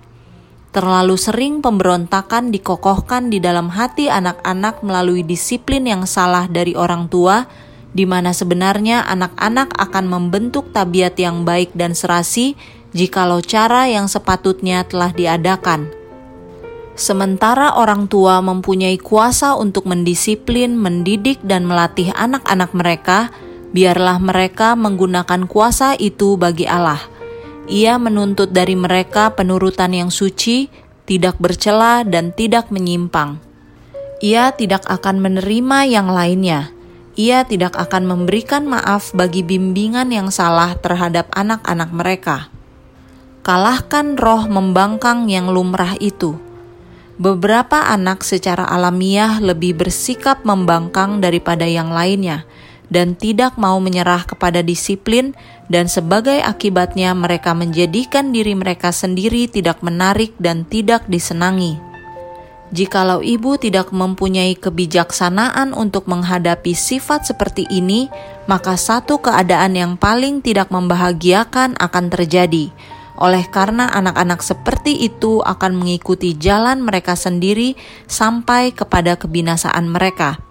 Terlalu 0.71 1.18
sering 1.18 1.59
pemberontakan 1.59 2.54
dikokohkan 2.54 3.26
di 3.26 3.42
dalam 3.42 3.66
hati 3.66 4.07
anak-anak 4.07 4.87
melalui 4.87 5.26
disiplin 5.26 5.83
yang 5.83 6.07
salah 6.07 6.47
dari 6.47 6.78
orang 6.78 7.11
tua, 7.11 7.50
di 7.90 8.07
mana 8.07 8.30
sebenarnya 8.30 9.02
anak-anak 9.11 9.75
akan 9.83 10.04
membentuk 10.07 10.71
tabiat 10.71 11.18
yang 11.18 11.42
baik 11.42 11.75
dan 11.75 11.99
serasi 11.99 12.54
jikalau 12.95 13.42
cara 13.42 13.90
yang 13.90 14.07
sepatutnya 14.07 14.87
telah 14.87 15.11
diadakan. 15.11 15.90
Sementara 16.95 17.75
orang 17.75 18.07
tua 18.07 18.38
mempunyai 18.38 18.99
kuasa 19.02 19.59
untuk 19.59 19.90
mendisiplin, 19.90 20.78
mendidik, 20.78 21.42
dan 21.42 21.66
melatih 21.66 22.14
anak-anak 22.14 22.71
mereka, 22.78 23.35
biarlah 23.72 24.16
mereka 24.20 24.72
menggunakan 24.78 25.44
kuasa 25.44 25.94
itu 25.98 26.40
bagi 26.40 26.64
Allah. 26.64 27.00
Ia 27.68 28.00
menuntut 28.00 28.48
dari 28.48 28.72
mereka 28.72 29.37
penurutan 29.37 29.92
yang 29.92 30.08
suci, 30.08 30.72
tidak 31.04 31.37
bercela, 31.37 32.00
dan 32.00 32.32
tidak 32.32 32.72
menyimpang. 32.72 33.37
Ia 34.25 34.56
tidak 34.56 34.88
akan 34.88 35.20
menerima 35.20 35.78
yang 35.84 36.08
lainnya. 36.08 36.72
Ia 37.18 37.44
tidak 37.44 37.76
akan 37.76 38.08
memberikan 38.08 38.64
maaf 38.64 39.12
bagi 39.12 39.44
bimbingan 39.44 40.14
yang 40.14 40.32
salah 40.32 40.78
terhadap 40.80 41.28
anak-anak 41.34 41.90
mereka. 41.92 42.48
Kalahkan 43.44 44.16
roh 44.16 44.48
membangkang 44.48 45.28
yang 45.28 45.50
lumrah 45.50 45.98
itu. 46.00 46.40
Beberapa 47.18 47.90
anak 47.90 48.22
secara 48.22 48.62
alamiah 48.70 49.42
lebih 49.42 49.75
bersikap 49.75 50.46
membangkang 50.46 51.18
daripada 51.18 51.66
yang 51.66 51.90
lainnya 51.90 52.46
dan 52.88 53.16
tidak 53.16 53.57
mau 53.61 53.76
menyerah 53.80 54.25
kepada 54.25 54.64
disiplin, 54.64 55.37
dan 55.68 55.87
sebagai 55.87 56.40
akibatnya 56.40 57.12
mereka 57.12 57.52
menjadikan 57.52 58.33
diri 58.33 58.57
mereka 58.57 58.92
sendiri 58.92 59.49
tidak 59.49 59.85
menarik 59.85 60.33
dan 60.40 60.64
tidak 60.64 61.04
disenangi. 61.07 61.76
Jikalau 62.68 63.25
ibu 63.25 63.57
tidak 63.57 63.97
mempunyai 63.97 64.52
kebijaksanaan 64.52 65.73
untuk 65.73 66.04
menghadapi 66.04 66.76
sifat 66.76 67.25
seperti 67.25 67.64
ini, 67.73 68.12
maka 68.45 68.76
satu 68.76 69.25
keadaan 69.25 69.73
yang 69.73 69.92
paling 69.97 70.45
tidak 70.45 70.68
membahagiakan 70.68 71.80
akan 71.80 72.04
terjadi. 72.12 72.68
Oleh 73.18 73.49
karena 73.49 73.88
anak-anak 73.88 74.45
seperti 74.45 75.00
itu 75.00 75.40
akan 75.40 75.80
mengikuti 75.80 76.37
jalan 76.37 76.85
mereka 76.85 77.16
sendiri 77.16 77.75
sampai 78.04 78.71
kepada 78.71 79.16
kebinasaan 79.16 79.88
mereka 79.88 80.47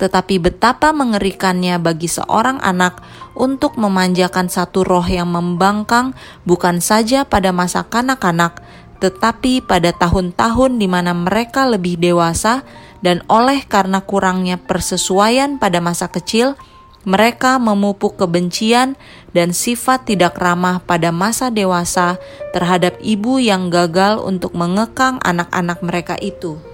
tetapi 0.00 0.40
betapa 0.40 0.96
mengerikannya 0.96 1.76
bagi 1.76 2.08
seorang 2.08 2.56
anak 2.64 3.04
untuk 3.36 3.76
memanjakan 3.76 4.48
satu 4.48 4.80
roh 4.80 5.04
yang 5.04 5.28
membangkang 5.28 6.16
bukan 6.48 6.80
saja 6.80 7.28
pada 7.28 7.52
masa 7.52 7.84
kanak-kanak, 7.84 8.64
tetapi 9.04 9.60
pada 9.60 9.92
tahun-tahun 9.92 10.80
di 10.80 10.88
mana 10.88 11.12
mereka 11.12 11.68
lebih 11.68 12.00
dewasa 12.00 12.64
dan 13.04 13.20
oleh 13.28 13.60
karena 13.68 14.00
kurangnya 14.00 14.56
persesuaian 14.56 15.60
pada 15.60 15.84
masa 15.84 16.08
kecil, 16.08 16.56
mereka 17.04 17.56
memupuk 17.56 18.20
kebencian 18.20 18.96
dan 19.32 19.56
sifat 19.56 20.04
tidak 20.04 20.36
ramah 20.36 20.84
pada 20.84 21.08
masa 21.12 21.48
dewasa 21.48 22.20
terhadap 22.52 22.96
ibu 23.00 23.40
yang 23.40 23.72
gagal 23.72 24.20
untuk 24.20 24.52
mengekang 24.52 25.16
anak-anak 25.24 25.80
mereka 25.80 26.16
itu. 26.20 26.69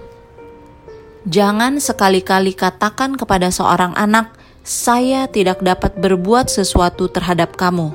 Jangan 1.27 1.83
sekali-kali 1.83 2.55
katakan 2.55 3.19
kepada 3.19 3.51
seorang 3.51 3.91
anak, 3.99 4.31
"Saya 4.63 5.27
tidak 5.27 5.59
dapat 5.59 5.99
berbuat 5.99 6.47
sesuatu 6.47 7.11
terhadap 7.11 7.59
kamu." 7.59 7.91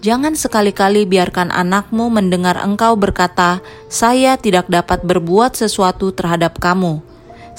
Jangan 0.00 0.32
sekali-kali 0.32 1.04
biarkan 1.04 1.52
anakmu 1.52 2.08
mendengar 2.08 2.56
engkau 2.64 2.96
berkata, 2.96 3.60
"Saya 3.92 4.40
tidak 4.40 4.72
dapat 4.72 5.04
berbuat 5.04 5.52
sesuatu 5.52 6.16
terhadap 6.16 6.56
kamu." 6.56 7.04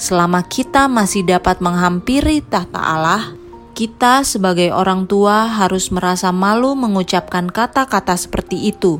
Selama 0.02 0.42
kita 0.42 0.90
masih 0.90 1.22
dapat 1.22 1.62
menghampiri 1.62 2.42
tahta 2.42 2.82
Allah, 2.82 3.38
kita 3.78 4.26
sebagai 4.26 4.74
orang 4.74 5.06
tua 5.06 5.46
harus 5.46 5.94
merasa 5.94 6.34
malu 6.34 6.74
mengucapkan 6.74 7.46
kata-kata 7.54 8.18
seperti 8.18 8.74
itu 8.74 8.98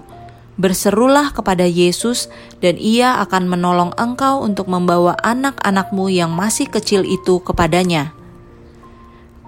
Berserulah 0.61 1.33
kepada 1.33 1.65
Yesus, 1.65 2.29
dan 2.61 2.77
Ia 2.77 3.25
akan 3.25 3.49
menolong 3.49 3.97
engkau 3.97 4.45
untuk 4.45 4.69
membawa 4.69 5.17
anak-anakmu 5.25 6.13
yang 6.13 6.29
masih 6.37 6.69
kecil 6.69 7.09
itu 7.09 7.41
kepadanya. 7.41 8.13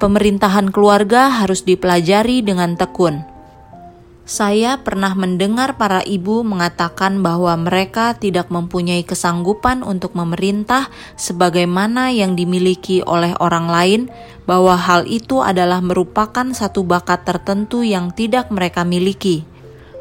Pemerintahan 0.00 0.72
keluarga 0.72 1.28
harus 1.28 1.62
dipelajari 1.62 2.40
dengan 2.40 2.74
tekun. 2.80 3.22
Saya 4.24 4.80
pernah 4.80 5.12
mendengar 5.12 5.76
para 5.76 6.00
ibu 6.00 6.40
mengatakan 6.40 7.20
bahwa 7.20 7.52
mereka 7.60 8.16
tidak 8.16 8.48
mempunyai 8.48 9.04
kesanggupan 9.04 9.84
untuk 9.84 10.16
memerintah 10.16 10.88
sebagaimana 11.20 12.08
yang 12.08 12.32
dimiliki 12.32 13.04
oleh 13.04 13.36
orang 13.36 13.68
lain, 13.68 14.02
bahwa 14.48 14.80
hal 14.80 15.04
itu 15.04 15.44
adalah 15.44 15.84
merupakan 15.84 16.48
satu 16.56 16.88
bakat 16.88 17.28
tertentu 17.28 17.84
yang 17.84 18.16
tidak 18.16 18.48
mereka 18.48 18.80
miliki. 18.88 19.44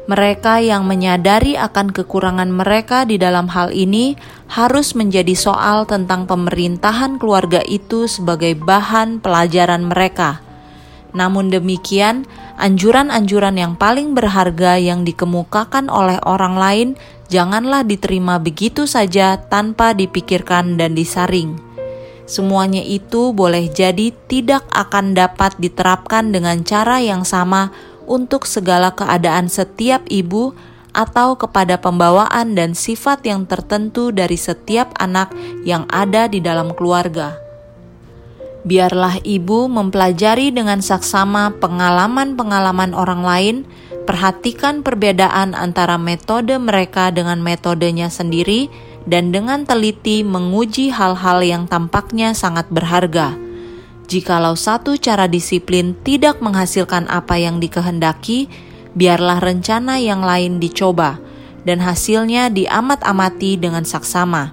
Mereka 0.04 0.60
yang 0.60 0.84
menyadari 0.84 1.56
akan 1.56 1.88
kekurangan 1.88 2.52
mereka 2.52 3.08
di 3.08 3.16
dalam 3.16 3.48
hal 3.48 3.72
ini 3.72 4.20
harus 4.52 4.92
menjadi 4.92 5.32
soal 5.32 5.88
tentang 5.88 6.28
pemerintahan 6.28 7.16
keluarga 7.16 7.64
itu 7.64 8.04
sebagai 8.04 8.52
bahan 8.52 9.24
pelajaran 9.24 9.88
mereka. 9.88 10.44
Namun 11.16 11.48
demikian, 11.48 12.28
anjuran-anjuran 12.60 13.56
yang 13.56 13.80
paling 13.80 14.12
berharga 14.12 14.76
yang 14.76 15.08
dikemukakan 15.08 15.88
oleh 15.88 16.20
orang 16.28 16.60
lain 16.60 16.88
janganlah 17.32 17.80
diterima 17.80 18.36
begitu 18.36 18.84
saja 18.84 19.40
tanpa 19.40 19.96
dipikirkan 19.96 20.76
dan 20.76 20.92
disaring. 20.92 21.56
Semuanya 22.28 22.80
itu 22.80 23.32
boleh 23.32 23.72
jadi 23.72 24.12
tidak 24.28 24.64
akan 24.68 25.16
dapat 25.16 25.56
diterapkan 25.56 26.28
dengan 26.32 26.60
cara 26.64 27.00
yang 27.00 27.24
sama 27.24 27.72
untuk 28.06 28.48
segala 28.48 28.92
keadaan 28.92 29.48
setiap 29.50 30.04
ibu 30.08 30.56
atau 30.94 31.34
kepada 31.34 31.76
pembawaan 31.82 32.54
dan 32.54 32.72
sifat 32.72 33.26
yang 33.26 33.44
tertentu 33.44 34.14
dari 34.14 34.38
setiap 34.38 34.94
anak 35.02 35.34
yang 35.66 35.84
ada 35.90 36.30
di 36.30 36.38
dalam 36.38 36.70
keluarga. 36.72 37.34
Biarlah 38.64 39.20
ibu 39.26 39.68
mempelajari 39.68 40.48
dengan 40.54 40.80
saksama 40.80 41.52
pengalaman-pengalaman 41.60 42.96
orang 42.96 43.22
lain, 43.26 43.56
perhatikan 44.08 44.80
perbedaan 44.80 45.52
antara 45.52 46.00
metode 46.00 46.56
mereka 46.56 47.12
dengan 47.12 47.44
metodenya 47.44 48.08
sendiri, 48.08 48.72
dan 49.04 49.36
dengan 49.36 49.68
teliti 49.68 50.24
menguji 50.24 50.88
hal-hal 50.88 51.44
yang 51.44 51.68
tampaknya 51.68 52.32
sangat 52.32 52.64
berharga 52.72 53.43
Jikalau 54.04 54.52
satu 54.52 55.00
cara 55.00 55.24
disiplin 55.24 55.96
tidak 56.04 56.44
menghasilkan 56.44 57.08
apa 57.08 57.40
yang 57.40 57.56
dikehendaki, 57.56 58.52
biarlah 58.92 59.40
rencana 59.40 59.96
yang 59.96 60.20
lain 60.20 60.60
dicoba, 60.60 61.16
dan 61.64 61.80
hasilnya 61.80 62.52
diamat-amati 62.52 63.56
dengan 63.56 63.88
saksama. 63.88 64.52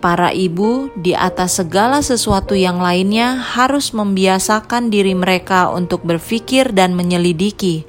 Para 0.00 0.32
ibu, 0.32 0.88
di 0.96 1.12
atas 1.12 1.60
segala 1.60 2.00
sesuatu 2.00 2.56
yang 2.56 2.80
lainnya, 2.80 3.36
harus 3.36 3.92
membiasakan 3.92 4.88
diri 4.88 5.12
mereka 5.12 5.68
untuk 5.68 6.04
berpikir 6.08 6.72
dan 6.72 6.96
menyelidiki. 6.96 7.84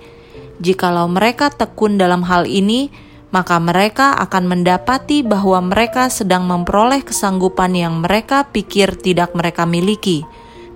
Jikalau 0.59 1.07
mereka 1.07 1.47
tekun 1.47 1.95
dalam 1.95 2.27
hal 2.27 2.43
ini, 2.43 2.91
maka 3.31 3.55
mereka 3.59 4.19
akan 4.19 4.51
mendapati 4.51 5.23
bahwa 5.23 5.63
mereka 5.63 6.11
sedang 6.11 6.43
memperoleh 6.43 7.07
kesanggupan 7.07 7.71
yang 7.75 8.03
mereka 8.03 8.51
pikir 8.51 8.99
tidak 8.99 9.31
mereka 9.31 9.63
miliki 9.63 10.27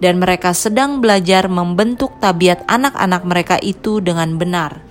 dan 0.01 0.17
mereka 0.17 0.51
sedang 0.51 0.99
belajar 0.99 1.45
membentuk 1.45 2.17
tabiat 2.17 2.65
anak-anak 2.65 3.21
mereka 3.23 3.55
itu 3.61 4.01
dengan 4.01 4.35
benar. 4.41 4.81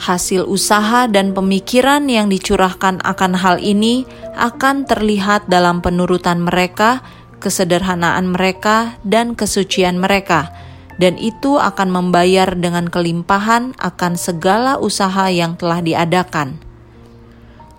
Hasil 0.00 0.48
usaha 0.48 1.04
dan 1.04 1.36
pemikiran 1.36 2.08
yang 2.08 2.32
dicurahkan 2.32 3.04
akan 3.04 3.36
hal 3.36 3.60
ini 3.60 4.08
akan 4.32 4.88
terlihat 4.88 5.44
dalam 5.52 5.84
penurutan 5.84 6.40
mereka, 6.40 7.04
kesederhanaan 7.36 8.32
mereka, 8.32 8.96
dan 9.04 9.36
kesucian 9.36 10.00
mereka, 10.00 10.56
dan 10.96 11.20
itu 11.20 11.60
akan 11.60 11.92
membayar 11.92 12.48
dengan 12.56 12.88
kelimpahan 12.88 13.76
akan 13.76 14.16
segala 14.16 14.80
usaha 14.80 15.28
yang 15.28 15.60
telah 15.60 15.84
diadakan. 15.84 16.56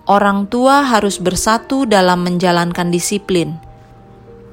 Orang 0.05 0.45
tua 0.45 0.85
harus 0.85 1.17
bersatu 1.17 1.89
dalam 1.89 2.21
menjalankan 2.21 2.93
disiplin 2.93 3.70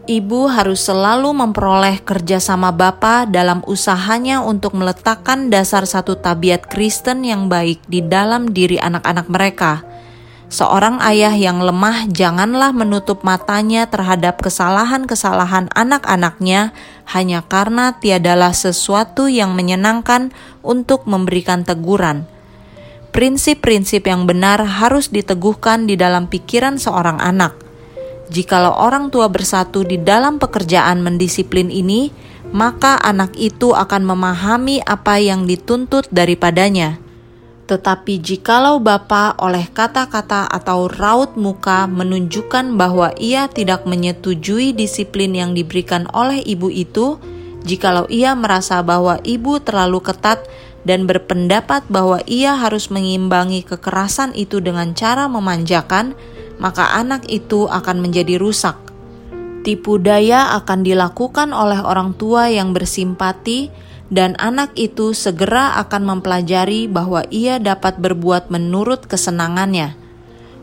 ibu 0.08 0.48
harus 0.48 0.88
selalu 0.88 1.36
memperoleh 1.36 2.00
kerjasama 2.00 2.72
Bapa 2.72 3.28
dalam 3.28 3.60
usahanya 3.68 4.40
untuk 4.40 4.72
meletakkan 4.72 5.52
dasar 5.52 5.84
satu 5.84 6.16
tabiat 6.16 6.64
Kristen 6.64 7.28
yang 7.28 7.52
baik 7.52 7.84
di 7.86 8.00
dalam 8.00 8.48
diri 8.50 8.80
anak-anak 8.80 9.28
mereka. 9.28 9.84
Seorang 10.48 10.96
ayah 11.04 11.36
yang 11.36 11.60
lemah 11.60 12.08
janganlah 12.08 12.72
menutup 12.72 13.20
matanya 13.20 13.84
terhadap 13.84 14.40
kesalahan-kesalahan 14.40 15.68
anak-anaknya 15.76 16.72
hanya 17.12 17.44
karena 17.44 17.92
tiadalah 18.00 18.56
sesuatu 18.56 19.28
yang 19.28 19.52
menyenangkan 19.52 20.32
untuk 20.64 21.04
memberikan 21.04 21.68
teguran. 21.68 22.24
Prinsip-prinsip 23.12 24.08
yang 24.08 24.24
benar 24.24 24.64
harus 24.64 25.12
diteguhkan 25.12 25.84
di 25.84 26.00
dalam 26.00 26.32
pikiran 26.32 26.80
seorang 26.80 27.20
anak 27.20 27.67
Jikalau 28.28 28.76
orang 28.76 29.08
tua 29.08 29.32
bersatu 29.32 29.88
di 29.88 29.96
dalam 29.96 30.36
pekerjaan 30.36 31.00
mendisiplin 31.00 31.72
ini, 31.72 32.12
maka 32.52 33.00
anak 33.00 33.36
itu 33.40 33.72
akan 33.72 34.04
memahami 34.04 34.84
apa 34.84 35.16
yang 35.20 35.48
dituntut 35.48 36.08
daripadanya. 36.12 37.00
Tetapi 37.68 38.16
jikalau 38.24 38.80
bapa 38.80 39.36
oleh 39.36 39.68
kata-kata 39.68 40.48
atau 40.48 40.88
raut 40.88 41.36
muka 41.36 41.84
menunjukkan 41.84 42.80
bahwa 42.80 43.12
ia 43.20 43.44
tidak 43.52 43.84
menyetujui 43.84 44.72
disiplin 44.72 45.36
yang 45.36 45.52
diberikan 45.52 46.08
oleh 46.16 46.40
ibu 46.40 46.72
itu, 46.72 47.20
jikalau 47.68 48.08
ia 48.08 48.32
merasa 48.32 48.80
bahwa 48.80 49.20
ibu 49.20 49.60
terlalu 49.60 50.00
ketat 50.00 50.48
dan 50.88 51.04
berpendapat 51.04 51.84
bahwa 51.92 52.24
ia 52.24 52.56
harus 52.56 52.88
mengimbangi 52.88 53.60
kekerasan 53.60 54.32
itu 54.32 54.64
dengan 54.64 54.96
cara 54.96 55.28
memanjakan, 55.28 56.16
maka 56.58 56.94
anak 56.94 57.26
itu 57.30 57.66
akan 57.70 58.02
menjadi 58.02 58.38
rusak. 58.38 58.76
Tipu 59.62 59.98
daya 59.98 60.54
akan 60.62 60.86
dilakukan 60.86 61.50
oleh 61.50 61.82
orang 61.82 62.14
tua 62.14 62.50
yang 62.50 62.74
bersimpati, 62.74 63.70
dan 64.08 64.34
anak 64.40 64.72
itu 64.78 65.12
segera 65.12 65.76
akan 65.84 66.16
mempelajari 66.16 66.88
bahwa 66.88 67.26
ia 67.28 67.60
dapat 67.60 68.00
berbuat 68.00 68.48
menurut 68.48 69.04
kesenangannya. 69.04 69.94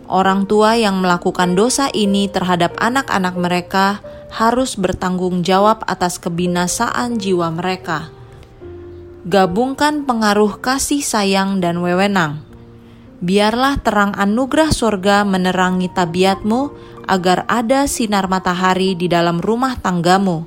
Orang 0.06 0.46
tua 0.46 0.78
yang 0.78 1.02
melakukan 1.02 1.58
dosa 1.58 1.90
ini 1.94 2.30
terhadap 2.30 2.78
anak-anak 2.78 3.36
mereka 3.38 4.02
harus 4.34 4.78
bertanggung 4.78 5.42
jawab 5.42 5.82
atas 5.86 6.22
kebinasaan 6.22 7.18
jiwa 7.18 7.50
mereka. 7.54 8.10
Gabungkan 9.26 10.06
pengaruh 10.06 10.62
kasih 10.62 11.02
sayang 11.02 11.58
dan 11.58 11.82
wewenang 11.82 12.46
biarlah 13.26 13.82
terang 13.82 14.14
anugerah 14.14 14.70
sorga 14.70 15.26
menerangi 15.26 15.90
tabiatmu, 15.90 16.94
agar 17.10 17.50
ada 17.50 17.90
sinar 17.90 18.30
matahari 18.30 18.94
di 18.94 19.10
dalam 19.10 19.42
rumah 19.42 19.78
tanggamu. 19.82 20.46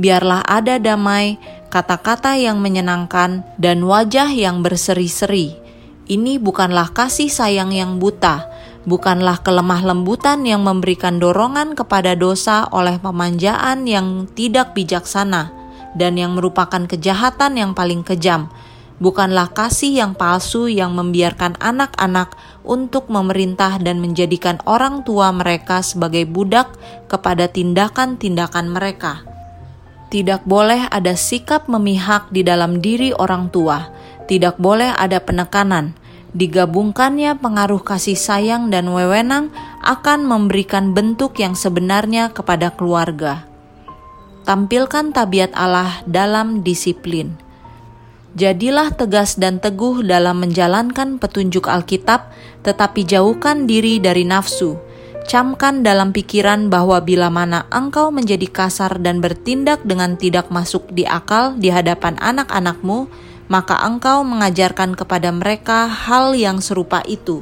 Biarlah 0.00 0.44
ada 0.44 0.80
damai, 0.80 1.36
kata-kata 1.68 2.40
yang 2.40 2.60
menyenangkan, 2.60 3.44
dan 3.60 3.84
wajah 3.84 4.32
yang 4.32 4.64
berseri-seri. 4.64 5.56
Ini 6.08 6.40
bukanlah 6.40 6.96
kasih 6.96 7.28
sayang 7.28 7.72
yang 7.72 8.00
buta, 8.00 8.48
bukanlah 8.88 9.40
kelemah 9.44 9.84
lembutan 9.84 10.44
yang 10.44 10.64
memberikan 10.64 11.20
dorongan 11.20 11.76
kepada 11.76 12.16
dosa 12.16 12.68
oleh 12.72 12.96
pemanjaan 13.00 13.84
yang 13.84 14.28
tidak 14.32 14.72
bijaksana, 14.72 15.52
dan 15.96 16.16
yang 16.16 16.36
merupakan 16.36 16.84
kejahatan 16.84 17.56
yang 17.56 17.72
paling 17.72 18.04
kejam 18.04 18.52
bukanlah 18.96 19.52
kasih 19.52 19.92
yang 20.00 20.12
palsu 20.16 20.72
yang 20.72 20.96
membiarkan 20.96 21.56
anak-anak 21.60 22.32
untuk 22.64 23.12
memerintah 23.12 23.76
dan 23.78 24.00
menjadikan 24.00 24.58
orang 24.64 25.04
tua 25.04 25.30
mereka 25.32 25.84
sebagai 25.84 26.24
budak 26.24 26.72
kepada 27.06 27.46
tindakan-tindakan 27.48 28.72
mereka. 28.72 29.22
Tidak 30.08 30.46
boleh 30.46 30.86
ada 30.88 31.18
sikap 31.18 31.66
memihak 31.66 32.30
di 32.30 32.46
dalam 32.46 32.78
diri 32.80 33.10
orang 33.12 33.50
tua, 33.50 33.90
tidak 34.30 34.56
boleh 34.56 34.94
ada 34.94 35.20
penekanan. 35.20 35.92
Digabungkannya 36.36 37.40
pengaruh 37.40 37.80
kasih 37.80 38.18
sayang 38.18 38.68
dan 38.68 38.92
wewenang 38.92 39.48
akan 39.80 40.28
memberikan 40.28 40.92
bentuk 40.92 41.40
yang 41.40 41.56
sebenarnya 41.56 42.28
kepada 42.28 42.76
keluarga. 42.76 43.48
Tampilkan 44.44 45.16
tabiat 45.16 45.56
Allah 45.56 46.04
dalam 46.04 46.60
disiplin 46.60 47.45
Jadilah 48.36 48.92
tegas 48.92 49.40
dan 49.40 49.64
teguh 49.64 50.04
dalam 50.04 50.44
menjalankan 50.44 51.16
petunjuk 51.16 51.72
Alkitab, 51.72 52.28
tetapi 52.68 53.08
jauhkan 53.08 53.64
diri 53.64 53.96
dari 53.96 54.28
nafsu. 54.28 54.76
Camkan 55.24 55.80
dalam 55.80 56.12
pikiran 56.12 56.68
bahwa 56.68 57.00
bila 57.00 57.32
mana 57.32 57.64
engkau 57.72 58.12
menjadi 58.12 58.44
kasar 58.52 59.00
dan 59.00 59.24
bertindak 59.24 59.80
dengan 59.88 60.20
tidak 60.20 60.52
masuk 60.52 60.84
di 60.92 61.08
akal 61.08 61.56
di 61.56 61.72
hadapan 61.72 62.20
anak-anakmu, 62.20 63.08
maka 63.48 63.80
engkau 63.88 64.20
mengajarkan 64.20 64.92
kepada 64.92 65.32
mereka 65.32 65.88
hal 65.88 66.36
yang 66.36 66.60
serupa 66.60 67.00
itu. 67.08 67.40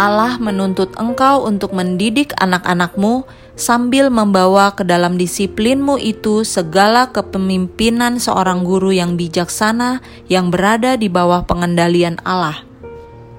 Allah 0.00 0.40
menuntut 0.40 0.96
engkau 0.96 1.44
untuk 1.44 1.76
mendidik 1.76 2.32
anak-anakmu 2.40 3.28
sambil 3.56 4.12
membawa 4.12 4.76
ke 4.76 4.84
dalam 4.84 5.16
disiplinmu 5.16 5.96
itu 5.96 6.44
segala 6.44 7.08
kepemimpinan 7.10 8.20
seorang 8.20 8.62
guru 8.62 8.92
yang 8.92 9.16
bijaksana 9.16 10.04
yang 10.28 10.52
berada 10.52 10.94
di 11.00 11.08
bawah 11.08 11.48
pengendalian 11.48 12.20
Allah. 12.22 12.62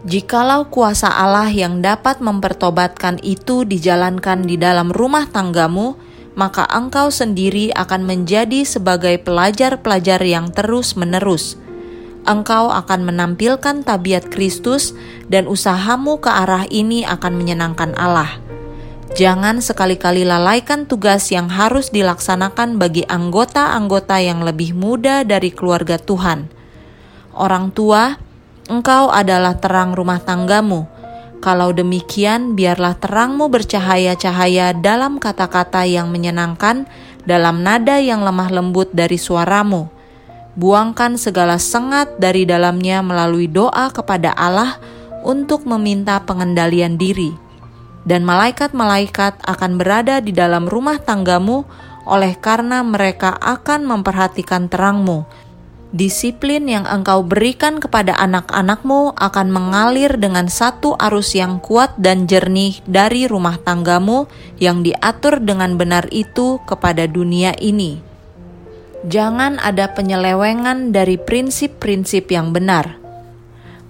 Jikalau 0.03 0.73
kuasa 0.73 1.13
Allah 1.13 1.47
yang 1.53 1.85
dapat 1.85 2.17
mempertobatkan 2.17 3.21
itu 3.21 3.63
dijalankan 3.63 4.49
di 4.49 4.57
dalam 4.57 4.89
rumah 4.89 5.29
tanggamu, 5.29 5.93
maka 6.33 6.65
engkau 6.69 7.13
sendiri 7.13 7.69
akan 7.77 8.05
menjadi 8.05 8.65
sebagai 8.65 9.21
pelajar-pelajar 9.21 10.21
yang 10.25 10.49
terus-menerus 10.49 11.57
engkau 12.27 12.67
akan 12.69 13.07
menampilkan 13.07 13.87
tabiat 13.87 14.27
Kristus 14.27 14.91
dan 15.31 15.47
usahamu 15.47 16.19
ke 16.19 16.27
arah 16.27 16.67
ini 16.67 17.07
akan 17.07 17.39
menyenangkan 17.39 17.95
Allah. 17.95 18.46
Jangan 19.15 19.63
sekali-kali 19.63 20.27
lalaikan 20.27 20.83
tugas 20.83 21.31
yang 21.31 21.47
harus 21.47 21.93
dilaksanakan 21.93 22.75
bagi 22.75 23.07
anggota-anggota 23.07 24.19
yang 24.19 24.43
lebih 24.43 24.75
muda 24.75 25.23
dari 25.23 25.53
keluarga 25.53 25.95
Tuhan. 25.95 26.51
Orang 27.31 27.71
tua, 27.71 28.19
engkau 28.67 29.07
adalah 29.07 29.55
terang 29.55 29.95
rumah 29.95 30.19
tanggamu. 30.19 30.89
Kalau 31.39 31.71
demikian, 31.71 32.57
biarlah 32.57 32.97
terangmu 32.97 33.47
bercahaya-cahaya 33.47 34.75
dalam 34.75 35.21
kata-kata 35.21 35.85
yang 35.85 36.09
menyenangkan, 36.09 36.89
dalam 37.23 37.63
nada 37.63 38.01
yang 38.01 38.25
lemah 38.25 38.49
lembut 38.51 38.91
dari 38.91 39.15
suaramu 39.15 39.93
buangkan 40.57 41.21
segala 41.21 41.61
sengat 41.61 42.17
dari 42.17 42.43
dalamnya 42.49 43.05
melalui 43.05 43.45
doa 43.45 43.93
kepada 43.93 44.33
Allah 44.33 44.81
untuk 45.21 45.69
meminta 45.69 46.17
pengendalian 46.25 46.97
diri. 46.97 47.46
Dan 48.07 48.23
malaikat-malaikat 48.23 49.43
akan 49.43 49.71
berada 49.75 50.23
di 50.23 50.31
dalam 50.31 50.71
rumah 50.71 50.95
tanggamu 50.95 51.67
oleh 52.07 52.39
karena 52.39 52.79
mereka 52.87 53.35
akan 53.35 53.83
memperhatikan 53.83 54.71
terangmu. 54.71 55.27
Disiplin 55.91 56.67
yang 56.67 56.87
engkau 56.87 57.23
berikan 57.23 57.83
kepada 57.83 58.15
anak-anakmu 58.15 59.15
akan 59.15 59.47
mengalir 59.51 60.15
dengan 60.15 60.47
satu 60.47 60.95
arus 60.95 61.35
yang 61.35 61.59
kuat 61.59 61.95
dan 61.99 62.27
jernih 62.31 62.79
dari 62.87 63.27
rumah 63.27 63.59
tanggamu 63.59 64.27
yang 64.59 64.83
diatur 64.87 65.43
dengan 65.43 65.75
benar 65.75 66.07
itu 66.11 66.63
kepada 66.63 67.07
dunia 67.07 67.55
ini 67.59 68.07
jangan 69.07 69.61
ada 69.63 69.95
penyelewengan 69.95 70.91
dari 70.91 71.15
prinsip-prinsip 71.15 72.27
yang 72.27 72.51
benar. 72.51 72.99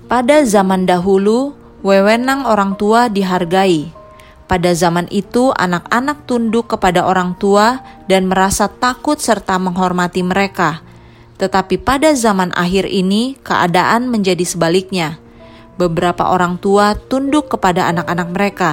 Pada 0.07 0.45
zaman 0.45 0.87
dahulu, 0.87 1.57
wewenang 1.83 2.47
orang 2.47 2.77
tua 2.77 3.09
dihargai. 3.11 3.96
Pada 4.47 4.71
zaman 4.71 5.11
itu, 5.11 5.51
anak-anak 5.51 6.23
tunduk 6.23 6.71
kepada 6.71 7.03
orang 7.03 7.35
tua 7.35 7.83
dan 8.07 8.31
merasa 8.31 8.71
takut 8.71 9.19
serta 9.19 9.59
menghormati 9.59 10.23
mereka. 10.23 10.79
Tetapi 11.35 11.83
pada 11.83 12.15
zaman 12.15 12.55
akhir 12.55 12.87
ini, 12.87 13.35
keadaan 13.43 14.07
menjadi 14.07 14.47
sebaliknya. 14.47 15.19
Beberapa 15.75 16.31
orang 16.31 16.57
tua 16.57 16.95
tunduk 16.95 17.51
kepada 17.53 17.91
anak-anak 17.91 18.27
mereka. 18.31 18.71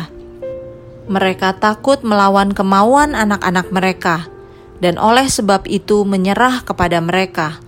Mereka 1.04 1.60
takut 1.60 2.00
melawan 2.00 2.56
kemauan 2.56 3.12
anak-anak 3.12 3.68
mereka 3.68 4.32
dan 4.80 4.96
oleh 4.96 5.28
sebab 5.28 5.64
itu 5.68 6.02
menyerah 6.04 6.64
kepada 6.64 7.00
mereka. 7.00 7.60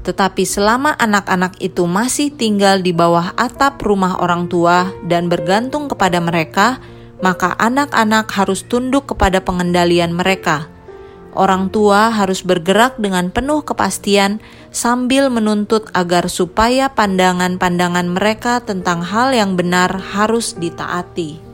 Tetapi 0.00 0.42
selama 0.48 0.96
anak-anak 0.96 1.60
itu 1.60 1.84
masih 1.84 2.32
tinggal 2.32 2.80
di 2.80 2.94
bawah 2.94 3.36
atap 3.36 3.84
rumah 3.84 4.18
orang 4.18 4.48
tua 4.48 4.88
dan 5.04 5.28
bergantung 5.28 5.86
kepada 5.92 6.18
mereka, 6.18 6.80
maka 7.20 7.56
anak-anak 7.56 8.28
harus 8.32 8.64
tunduk 8.64 9.12
kepada 9.12 9.40
pengendalian 9.44 10.12
mereka. 10.12 10.68
Orang 11.30 11.70
tua 11.70 12.10
harus 12.10 12.42
bergerak 12.42 12.98
dengan 12.98 13.30
penuh 13.30 13.62
kepastian 13.62 14.42
sambil 14.74 15.30
menuntut 15.30 15.86
agar 15.94 16.26
supaya 16.26 16.90
pandangan-pandangan 16.90 18.10
mereka 18.10 18.58
tentang 18.60 19.06
hal 19.06 19.30
yang 19.30 19.54
benar 19.54 19.94
harus 19.94 20.58
ditaati 20.58 21.50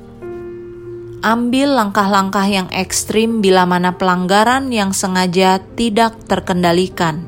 ambil 1.27 1.75
langkah-langkah 1.75 2.47
yang 2.47 2.71
ekstrim 2.71 3.43
bila 3.43 3.67
mana 3.67 3.99
pelanggaran 3.99 4.71
yang 4.71 4.95
sengaja 4.95 5.59
tidak 5.75 6.15
terkendalikan. 6.31 7.27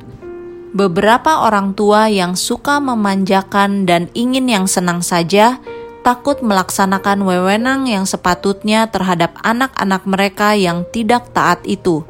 Beberapa 0.71 1.43
orang 1.43 1.75
tua 1.75 2.07
yang 2.07 2.39
suka 2.39 2.79
memanjakan 2.79 3.91
dan 3.91 4.07
ingin 4.15 4.47
yang 4.47 4.71
senang 4.71 5.03
saja 5.03 5.59
takut 6.09 6.41
melaksanakan 6.41 7.21
wewenang 7.21 7.85
yang 7.85 8.09
sepatutnya 8.09 8.89
terhadap 8.89 9.37
anak-anak 9.45 10.09
mereka 10.09 10.57
yang 10.57 10.89
tidak 10.89 11.29
taat 11.37 11.61
itu, 11.69 12.01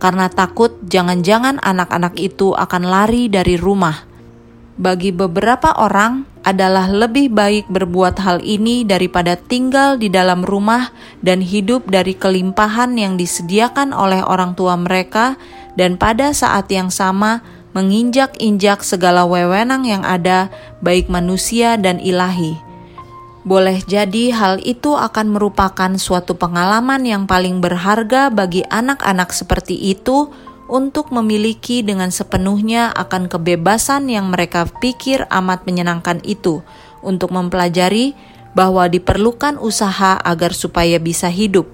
karena 0.00 0.32
takut 0.32 0.72
jangan-jangan 0.88 1.60
anak-anak 1.60 2.16
itu 2.16 2.56
akan 2.56 2.88
lari 2.88 3.28
dari 3.28 3.60
rumah. 3.60 4.08
Bagi 4.80 5.12
beberapa 5.12 5.76
orang, 5.76 6.24
adalah 6.48 6.88
lebih 6.88 7.28
baik 7.28 7.68
berbuat 7.68 8.16
hal 8.24 8.40
ini 8.40 8.88
daripada 8.88 9.36
tinggal 9.36 10.00
di 10.00 10.08
dalam 10.08 10.48
rumah 10.48 10.88
dan 11.20 11.44
hidup 11.44 11.92
dari 11.92 12.16
kelimpahan 12.16 12.96
yang 12.96 13.20
disediakan 13.20 13.92
oleh 13.92 14.24
orang 14.24 14.56
tua 14.56 14.80
mereka, 14.80 15.36
dan 15.76 16.00
pada 16.00 16.32
saat 16.32 16.72
yang 16.72 16.88
sama 16.88 17.44
menginjak-injak 17.76 18.80
segala 18.80 19.28
wewenang 19.28 19.84
yang 19.84 20.08
ada, 20.08 20.48
baik 20.80 21.12
manusia 21.12 21.76
dan 21.76 22.00
ilahi. 22.00 22.71
Boleh 23.42 23.82
jadi 23.82 24.30
hal 24.30 24.62
itu 24.62 24.94
akan 24.94 25.34
merupakan 25.34 25.90
suatu 25.98 26.38
pengalaman 26.38 27.02
yang 27.02 27.26
paling 27.26 27.58
berharga 27.58 28.30
bagi 28.30 28.62
anak-anak 28.70 29.34
seperti 29.34 29.74
itu 29.74 30.30
untuk 30.70 31.10
memiliki 31.10 31.82
dengan 31.82 32.14
sepenuhnya 32.14 32.94
akan 32.94 33.26
kebebasan 33.26 34.06
yang 34.06 34.30
mereka 34.30 34.70
pikir 34.78 35.26
amat 35.26 35.66
menyenangkan 35.66 36.22
itu, 36.22 36.62
untuk 37.02 37.34
mempelajari 37.34 38.14
bahwa 38.54 38.86
diperlukan 38.86 39.58
usaha 39.58 40.16
agar 40.22 40.54
supaya 40.54 41.02
bisa 41.02 41.26
hidup. 41.26 41.66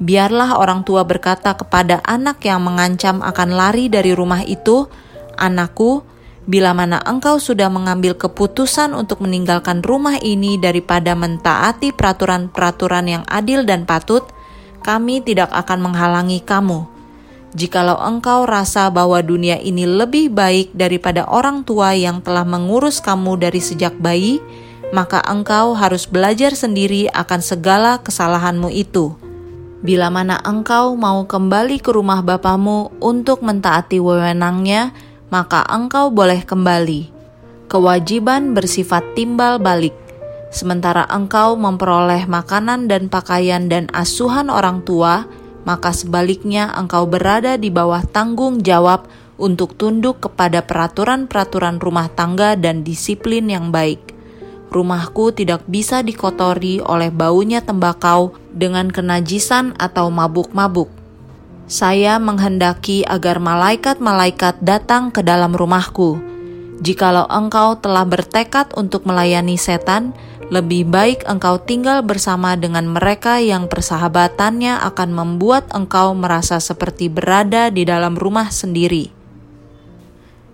Biarlah 0.00 0.56
orang 0.56 0.80
tua 0.80 1.04
berkata 1.04 1.56
kepada 1.60 2.00
anak 2.08 2.40
yang 2.40 2.64
mengancam 2.64 3.20
akan 3.20 3.52
lari 3.52 3.92
dari 3.92 4.16
rumah 4.16 4.44
itu, 4.48 4.88
"Anakku, 5.36 6.04
bila 6.46 6.72
mana 6.72 7.02
engkau 7.02 7.42
sudah 7.42 7.66
mengambil 7.66 8.14
keputusan 8.14 8.94
untuk 8.94 9.20
meninggalkan 9.20 9.82
rumah 9.82 10.16
ini 10.22 10.56
daripada 10.56 11.18
mentaati 11.18 11.90
peraturan-peraturan 11.90 13.06
yang 13.10 13.24
adil 13.26 13.66
dan 13.66 13.82
patut, 13.82 14.22
kami 14.86 15.20
tidak 15.20 15.50
akan 15.50 15.90
menghalangi 15.90 16.40
kamu." 16.40 16.86
Jikalau 17.56 17.96
engkau 17.96 18.44
rasa 18.44 18.92
bahwa 18.92 19.16
dunia 19.24 19.56
ini 19.56 19.88
lebih 19.88 20.28
baik 20.28 20.76
daripada 20.76 21.24
orang 21.24 21.64
tua 21.64 21.96
yang 21.96 22.20
telah 22.20 22.44
mengurus 22.44 23.00
kamu 23.00 23.40
dari 23.40 23.64
sejak 23.64 23.96
bayi, 23.96 24.44
maka 24.92 25.24
engkau 25.24 25.72
harus 25.72 26.04
belajar 26.04 26.52
sendiri 26.52 27.08
akan 27.16 27.40
segala 27.40 27.96
kesalahanmu 28.04 28.68
itu. 28.70 29.16
Bila 29.80 30.12
mana 30.12 30.36
engkau 30.44 31.00
mau 31.00 31.24
kembali 31.24 31.80
ke 31.80 31.96
rumah 31.96 32.20
bapamu 32.20 32.92
untuk 33.00 33.40
mentaati 33.40 34.04
wewenangnya, 34.04 34.92
maka 35.30 35.66
engkau 35.66 36.10
boleh 36.10 36.42
kembali. 36.46 37.10
Kewajiban 37.66 38.54
bersifat 38.54 39.02
timbal 39.18 39.58
balik. 39.58 39.94
Sementara 40.54 41.02
engkau 41.10 41.58
memperoleh 41.58 42.30
makanan 42.30 42.86
dan 42.86 43.10
pakaian 43.10 43.66
dan 43.66 43.90
asuhan 43.90 44.46
orang 44.48 44.86
tua, 44.86 45.26
maka 45.66 45.90
sebaliknya 45.90 46.70
engkau 46.78 47.10
berada 47.10 47.58
di 47.58 47.74
bawah 47.74 48.06
tanggung 48.06 48.62
jawab 48.62 49.10
untuk 49.36 49.76
tunduk 49.76 50.22
kepada 50.22 50.64
peraturan-peraturan 50.64 51.82
rumah 51.82 52.08
tangga 52.08 52.54
dan 52.54 52.86
disiplin 52.86 53.50
yang 53.50 53.74
baik. 53.74 54.14
Rumahku 54.70 55.34
tidak 55.34 55.62
bisa 55.66 56.02
dikotori 56.02 56.82
oleh 56.82 57.10
baunya 57.10 57.62
tembakau 57.62 58.34
dengan 58.50 58.90
kenajisan 58.90 59.74
atau 59.78 60.10
mabuk-mabuk. 60.10 60.90
Saya 61.66 62.22
menghendaki 62.22 63.02
agar 63.02 63.42
malaikat-malaikat 63.42 64.62
datang 64.62 65.10
ke 65.10 65.18
dalam 65.26 65.50
rumahku. 65.50 66.14
Jikalau 66.78 67.26
engkau 67.26 67.74
telah 67.82 68.06
bertekad 68.06 68.70
untuk 68.78 69.02
melayani 69.02 69.58
setan, 69.58 70.14
lebih 70.46 70.86
baik 70.86 71.26
engkau 71.26 71.58
tinggal 71.58 72.06
bersama 72.06 72.54
dengan 72.54 72.86
mereka 72.86 73.42
yang 73.42 73.66
persahabatannya 73.66 74.78
akan 74.78 75.10
membuat 75.10 75.66
engkau 75.74 76.14
merasa 76.14 76.62
seperti 76.62 77.10
berada 77.10 77.66
di 77.74 77.82
dalam 77.82 78.14
rumah 78.14 78.46
sendiri. 78.46 79.10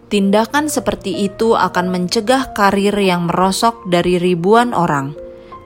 Tindakan 0.09 0.73
seperti 0.73 1.29
itu 1.29 1.53
akan 1.53 1.93
mencegah 1.93 2.57
karir 2.57 2.97
yang 2.97 3.29
merosok 3.29 3.85
dari 3.85 4.17
ribuan 4.17 4.73
orang, 4.73 5.13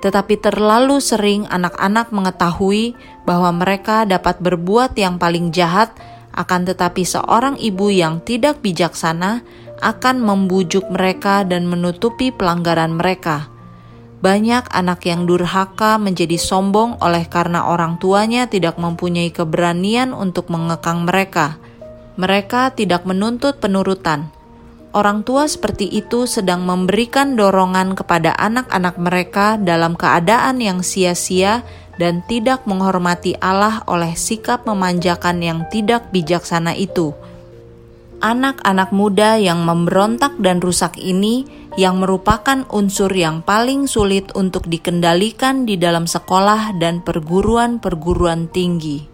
tetapi 0.03 0.43
terlalu 0.43 0.99
sering 0.99 1.47
anak-anak 1.47 2.11
mengetahui 2.11 2.99
bahwa 3.27 3.51
mereka 3.51 4.07
dapat 4.07 4.39
berbuat 4.39 4.95
yang 4.95 5.19
paling 5.19 5.51
jahat, 5.51 5.93
akan 6.33 6.69
tetapi 6.69 7.03
seorang 7.03 7.59
ibu 7.59 7.91
yang 7.91 8.23
tidak 8.23 8.63
bijaksana 8.63 9.43
akan 9.83 10.23
membujuk 10.23 10.87
mereka 10.89 11.45
dan 11.45 11.69
menutupi 11.69 12.33
pelanggaran 12.33 12.97
mereka. 12.97 13.51
Banyak 14.17 14.73
anak 14.73 15.05
yang 15.05 15.29
durhaka 15.29 16.01
menjadi 16.01 16.41
sombong 16.41 16.97
oleh 17.05 17.29
karena 17.29 17.69
orang 17.69 18.01
tuanya 18.01 18.49
tidak 18.49 18.81
mempunyai 18.81 19.29
keberanian 19.29 20.17
untuk 20.17 20.49
mengekang 20.49 21.05
mereka. 21.05 21.61
Mereka 22.17 22.73
tidak 22.73 23.05
menuntut 23.05 23.61
penurutan. 23.61 24.33
Orang 24.97 25.29
tua 25.29 25.45
seperti 25.45 25.85
itu 25.93 26.25
sedang 26.25 26.65
memberikan 26.65 27.37
dorongan 27.37 27.93
kepada 27.93 28.33
anak-anak 28.41 28.97
mereka 28.97 29.61
dalam 29.61 29.93
keadaan 29.93 30.65
yang 30.65 30.81
sia-sia 30.81 31.61
dan 31.97 32.25
tidak 32.29 32.65
menghormati 32.69 33.37
Allah 33.41 33.85
oleh 33.89 34.13
sikap 34.17 34.65
memanjakan 34.69 35.41
yang 35.41 35.65
tidak 35.73 36.09
bijaksana 36.13 36.77
itu. 36.77 37.17
Anak-anak 38.17 38.97
muda 38.97 39.37
yang 39.37 39.61
memberontak 39.69 40.41
dan 40.41 40.65
rusak 40.65 40.97
ini 40.97 41.45
yang 41.77 42.01
merupakan 42.01 42.65
unsur 42.73 43.13
yang 43.13 43.45
paling 43.45 43.85
sulit 43.85 44.33
untuk 44.33 44.65
dikendalikan 44.65 45.69
di 45.69 45.77
dalam 45.77 46.09
sekolah 46.09 46.81
dan 46.81 47.05
perguruan-perguruan 47.05 48.49
tinggi. 48.49 49.05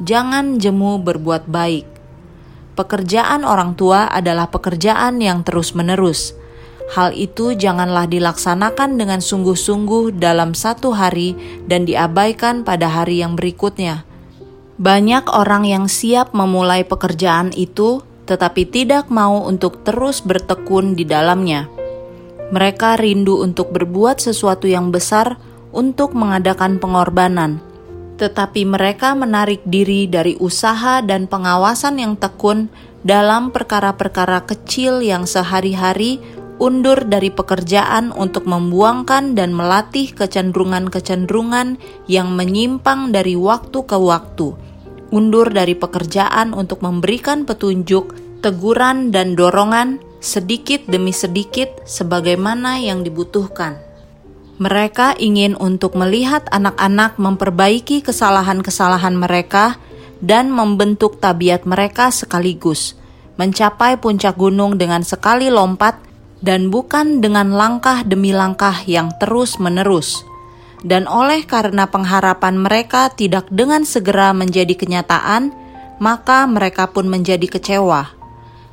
Jangan 0.00 0.56
jemu 0.56 1.04
berbuat 1.04 1.52
baik. 1.52 1.86
Pekerjaan 2.78 3.44
orang 3.44 3.76
tua 3.76 4.08
adalah 4.08 4.48
pekerjaan 4.48 5.20
yang 5.20 5.44
terus-menerus. 5.44 6.32
Hal 6.88 7.12
itu 7.12 7.52
janganlah 7.52 8.08
dilaksanakan 8.08 8.96
dengan 8.96 9.20
sungguh-sungguh 9.20 10.16
dalam 10.16 10.56
satu 10.56 10.96
hari 10.96 11.36
dan 11.68 11.84
diabaikan 11.84 12.64
pada 12.64 12.88
hari 12.88 13.20
yang 13.20 13.36
berikutnya. 13.36 14.08
Banyak 14.80 15.28
orang 15.28 15.68
yang 15.68 15.84
siap 15.84 16.32
memulai 16.32 16.88
pekerjaan 16.88 17.52
itu, 17.52 18.00
tetapi 18.24 18.64
tidak 18.64 19.12
mau 19.12 19.44
untuk 19.44 19.84
terus 19.84 20.24
bertekun 20.24 20.96
di 20.96 21.04
dalamnya. 21.04 21.68
Mereka 22.48 22.96
rindu 22.96 23.44
untuk 23.44 23.68
berbuat 23.76 24.24
sesuatu 24.24 24.64
yang 24.64 24.88
besar 24.88 25.36
untuk 25.76 26.16
mengadakan 26.16 26.80
pengorbanan, 26.80 27.60
tetapi 28.16 28.64
mereka 28.64 29.12
menarik 29.12 29.60
diri 29.68 30.08
dari 30.08 30.40
usaha 30.40 31.04
dan 31.04 31.28
pengawasan 31.28 32.00
yang 32.00 32.16
tekun 32.16 32.72
dalam 33.04 33.52
perkara-perkara 33.52 34.48
kecil 34.48 35.04
yang 35.04 35.28
sehari-hari 35.28 36.18
undur 36.58 37.06
dari 37.06 37.30
pekerjaan 37.30 38.10
untuk 38.10 38.44
membuangkan 38.50 39.38
dan 39.38 39.54
melatih 39.54 40.10
kecenderungan-kecenderungan 40.14 41.78
yang 42.10 42.34
menyimpang 42.34 43.14
dari 43.14 43.38
waktu 43.38 43.78
ke 43.86 43.94
waktu, 43.94 44.58
undur 45.14 45.48
dari 45.48 45.78
pekerjaan 45.78 46.52
untuk 46.52 46.82
memberikan 46.82 47.46
petunjuk, 47.46 48.14
teguran, 48.42 49.14
dan 49.14 49.38
dorongan 49.38 50.02
sedikit 50.18 50.82
demi 50.90 51.14
sedikit 51.14 51.70
sebagaimana 51.86 52.82
yang 52.82 53.06
dibutuhkan. 53.06 53.78
Mereka 54.58 55.22
ingin 55.22 55.54
untuk 55.54 55.94
melihat 55.94 56.42
anak-anak 56.50 57.14
memperbaiki 57.22 58.02
kesalahan-kesalahan 58.02 59.14
mereka 59.14 59.78
dan 60.18 60.50
membentuk 60.50 61.22
tabiat 61.22 61.62
mereka 61.62 62.10
sekaligus, 62.10 62.98
mencapai 63.38 64.02
puncak 64.02 64.34
gunung 64.34 64.74
dengan 64.74 65.06
sekali 65.06 65.46
lompat 65.46 66.07
dan 66.38 66.70
bukan 66.70 67.18
dengan 67.18 67.50
langkah 67.50 68.06
demi 68.06 68.30
langkah 68.30 68.74
yang 68.86 69.10
terus-menerus. 69.18 70.22
Dan 70.78 71.10
oleh 71.10 71.42
karena 71.42 71.90
pengharapan 71.90 72.54
mereka 72.54 73.10
tidak 73.10 73.50
dengan 73.50 73.82
segera 73.82 74.30
menjadi 74.30 74.78
kenyataan, 74.78 75.50
maka 75.98 76.46
mereka 76.46 76.86
pun 76.94 77.10
menjadi 77.10 77.50
kecewa. 77.50 78.14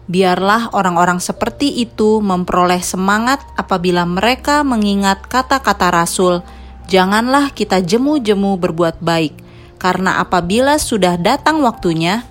Biarlah 0.06 0.69
orang-orang 0.78 1.17
seperti 1.17 1.82
itu 1.82 2.21
memperoleh 2.21 2.78
semangat 2.86 3.41
apabila 3.58 4.06
mereka 4.06 4.62
mengingat 4.62 5.25
kata-kata 5.25 5.89
Rasul, 5.89 6.45
"Janganlah 6.86 7.49
kita 7.58 7.82
jemu-jemu 7.82 8.54
berbuat 8.62 9.01
baik, 9.01 9.34
karena 9.82 10.21
apabila 10.21 10.78
sudah 10.78 11.17
datang 11.17 11.65
waktunya, 11.65 12.21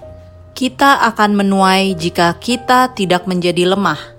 kita 0.55 1.03
akan 1.03 1.35
menuai 1.35 1.99
jika 1.99 2.39
kita 2.39 2.95
tidak 2.95 3.27
menjadi 3.27 3.75
lemah." 3.75 4.14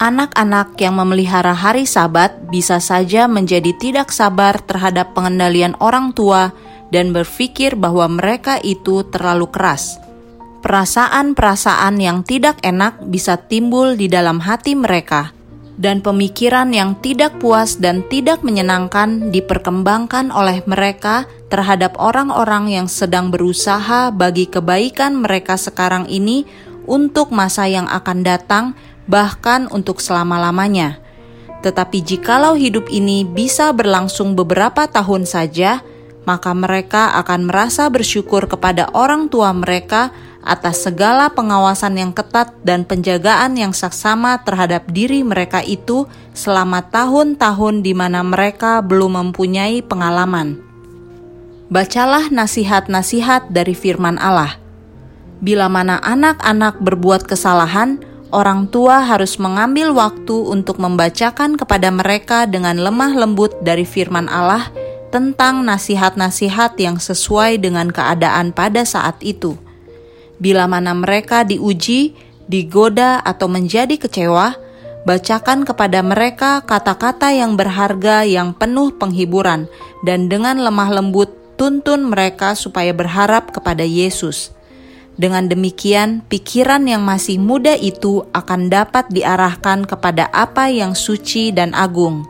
Anak-anak 0.00 0.80
yang 0.80 0.96
memelihara 0.96 1.52
hari 1.52 1.84
Sabat 1.84 2.48
bisa 2.48 2.80
saja 2.80 3.28
menjadi 3.28 3.76
tidak 3.76 4.08
sabar 4.08 4.56
terhadap 4.64 5.12
pengendalian 5.12 5.76
orang 5.76 6.16
tua 6.16 6.56
dan 6.88 7.12
berpikir 7.12 7.76
bahwa 7.76 8.08
mereka 8.08 8.56
itu 8.64 9.04
terlalu 9.12 9.52
keras. 9.52 10.00
Perasaan-perasaan 10.64 12.00
yang 12.00 12.24
tidak 12.24 12.64
enak 12.64 12.96
bisa 13.12 13.36
timbul 13.36 13.92
di 13.92 14.08
dalam 14.08 14.40
hati 14.40 14.72
mereka, 14.72 15.36
dan 15.76 16.00
pemikiran 16.00 16.72
yang 16.72 16.96
tidak 17.04 17.36
puas 17.36 17.76
dan 17.76 18.00
tidak 18.08 18.40
menyenangkan 18.40 19.28
diperkembangkan 19.28 20.32
oleh 20.32 20.64
mereka 20.64 21.28
terhadap 21.52 22.00
orang-orang 22.00 22.72
yang 22.72 22.88
sedang 22.88 23.28
berusaha 23.28 24.08
bagi 24.08 24.48
kebaikan 24.48 25.20
mereka 25.20 25.60
sekarang 25.60 26.08
ini 26.08 26.48
untuk 26.88 27.36
masa 27.36 27.68
yang 27.68 27.84
akan 27.84 28.24
datang 28.24 28.64
bahkan 29.10 29.66
untuk 29.74 29.98
selama-lamanya. 29.98 31.02
Tetapi 31.60 32.00
jikalau 32.00 32.56
hidup 32.56 32.88
ini 32.88 33.26
bisa 33.26 33.74
berlangsung 33.74 34.38
beberapa 34.38 34.88
tahun 34.88 35.28
saja, 35.28 35.82
maka 36.24 36.54
mereka 36.54 37.18
akan 37.20 37.50
merasa 37.50 37.90
bersyukur 37.90 38.46
kepada 38.46 38.88
orang 38.94 39.28
tua 39.28 39.52
mereka 39.52 40.14
atas 40.40 40.88
segala 40.88 41.28
pengawasan 41.28 42.00
yang 42.00 42.12
ketat 42.16 42.56
dan 42.64 42.88
penjagaan 42.88 43.60
yang 43.60 43.76
saksama 43.76 44.40
terhadap 44.40 44.88
diri 44.88 45.20
mereka 45.20 45.60
itu 45.60 46.08
selama 46.32 46.80
tahun-tahun 46.88 47.84
di 47.84 47.92
mana 47.92 48.24
mereka 48.24 48.80
belum 48.80 49.20
mempunyai 49.20 49.84
pengalaman. 49.84 50.56
Bacalah 51.68 52.32
nasihat-nasihat 52.32 53.52
dari 53.52 53.76
firman 53.76 54.16
Allah. 54.16 54.56
Bila 55.44 55.68
mana 55.70 56.00
anak-anak 56.02 56.82
berbuat 56.82 57.28
kesalahan, 57.28 58.09
orang 58.30 58.70
tua 58.70 59.02
harus 59.04 59.38
mengambil 59.38 59.94
waktu 59.94 60.34
untuk 60.34 60.78
membacakan 60.78 61.54
kepada 61.58 61.90
mereka 61.90 62.46
dengan 62.46 62.78
lemah 62.78 63.14
lembut 63.14 63.54
dari 63.62 63.86
firman 63.86 64.30
Allah 64.30 64.70
tentang 65.10 65.66
nasihat-nasihat 65.66 66.78
yang 66.78 66.96
sesuai 67.02 67.58
dengan 67.58 67.90
keadaan 67.90 68.54
pada 68.54 68.86
saat 68.86 69.18
itu. 69.20 69.58
Bila 70.38 70.70
mana 70.70 70.94
mereka 70.96 71.44
diuji, 71.44 72.14
digoda, 72.46 73.20
atau 73.20 73.50
menjadi 73.50 73.98
kecewa, 74.00 74.56
bacakan 75.04 75.66
kepada 75.66 76.00
mereka 76.00 76.62
kata-kata 76.64 77.34
yang 77.34 77.58
berharga 77.58 78.24
yang 78.24 78.54
penuh 78.56 78.94
penghiburan, 78.96 79.66
dan 80.06 80.30
dengan 80.30 80.62
lemah 80.62 81.02
lembut 81.02 81.28
tuntun 81.60 82.08
mereka 82.08 82.56
supaya 82.56 82.94
berharap 82.96 83.52
kepada 83.52 83.84
Yesus. 83.84 84.54
Dengan 85.20 85.52
demikian, 85.52 86.24
pikiran 86.32 86.88
yang 86.88 87.04
masih 87.04 87.36
muda 87.36 87.76
itu 87.76 88.24
akan 88.32 88.72
dapat 88.72 89.04
diarahkan 89.12 89.84
kepada 89.84 90.32
apa 90.32 90.72
yang 90.72 90.96
suci 90.96 91.52
dan 91.52 91.76
agung. 91.76 92.24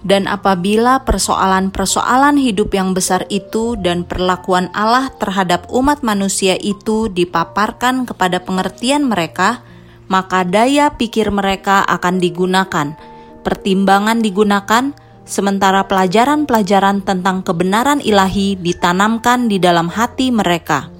Dan 0.00 0.24
apabila 0.24 1.04
persoalan-persoalan 1.04 2.40
hidup 2.40 2.72
yang 2.72 2.96
besar 2.96 3.28
itu 3.28 3.76
dan 3.76 4.08
perlakuan 4.08 4.72
Allah 4.72 5.12
terhadap 5.20 5.68
umat 5.68 6.00
manusia 6.00 6.56
itu 6.56 7.12
dipaparkan 7.12 8.08
kepada 8.08 8.40
pengertian 8.40 9.04
mereka, 9.04 9.60
maka 10.08 10.40
daya 10.48 10.96
pikir 10.96 11.28
mereka 11.28 11.84
akan 11.84 12.16
digunakan, 12.16 12.96
pertimbangan 13.44 14.24
digunakan, 14.24 14.96
sementara 15.28 15.84
pelajaran-pelajaran 15.84 17.04
tentang 17.04 17.44
kebenaran 17.44 18.00
ilahi 18.00 18.56
ditanamkan 18.56 19.52
di 19.52 19.60
dalam 19.60 19.92
hati 19.92 20.32
mereka. 20.32 20.99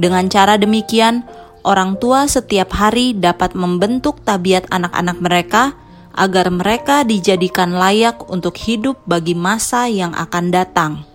Dengan 0.00 0.32
cara 0.32 0.56
demikian, 0.56 1.28
orang 1.60 2.00
tua 2.00 2.24
setiap 2.24 2.72
hari 2.72 3.12
dapat 3.12 3.52
membentuk 3.52 4.24
tabiat 4.24 4.64
anak-anak 4.72 5.20
mereka 5.20 5.76
agar 6.16 6.48
mereka 6.48 7.04
dijadikan 7.04 7.76
layak 7.76 8.24
untuk 8.32 8.56
hidup 8.56 8.96
bagi 9.04 9.36
masa 9.36 9.92
yang 9.92 10.16
akan 10.16 10.48
datang. 10.48 11.09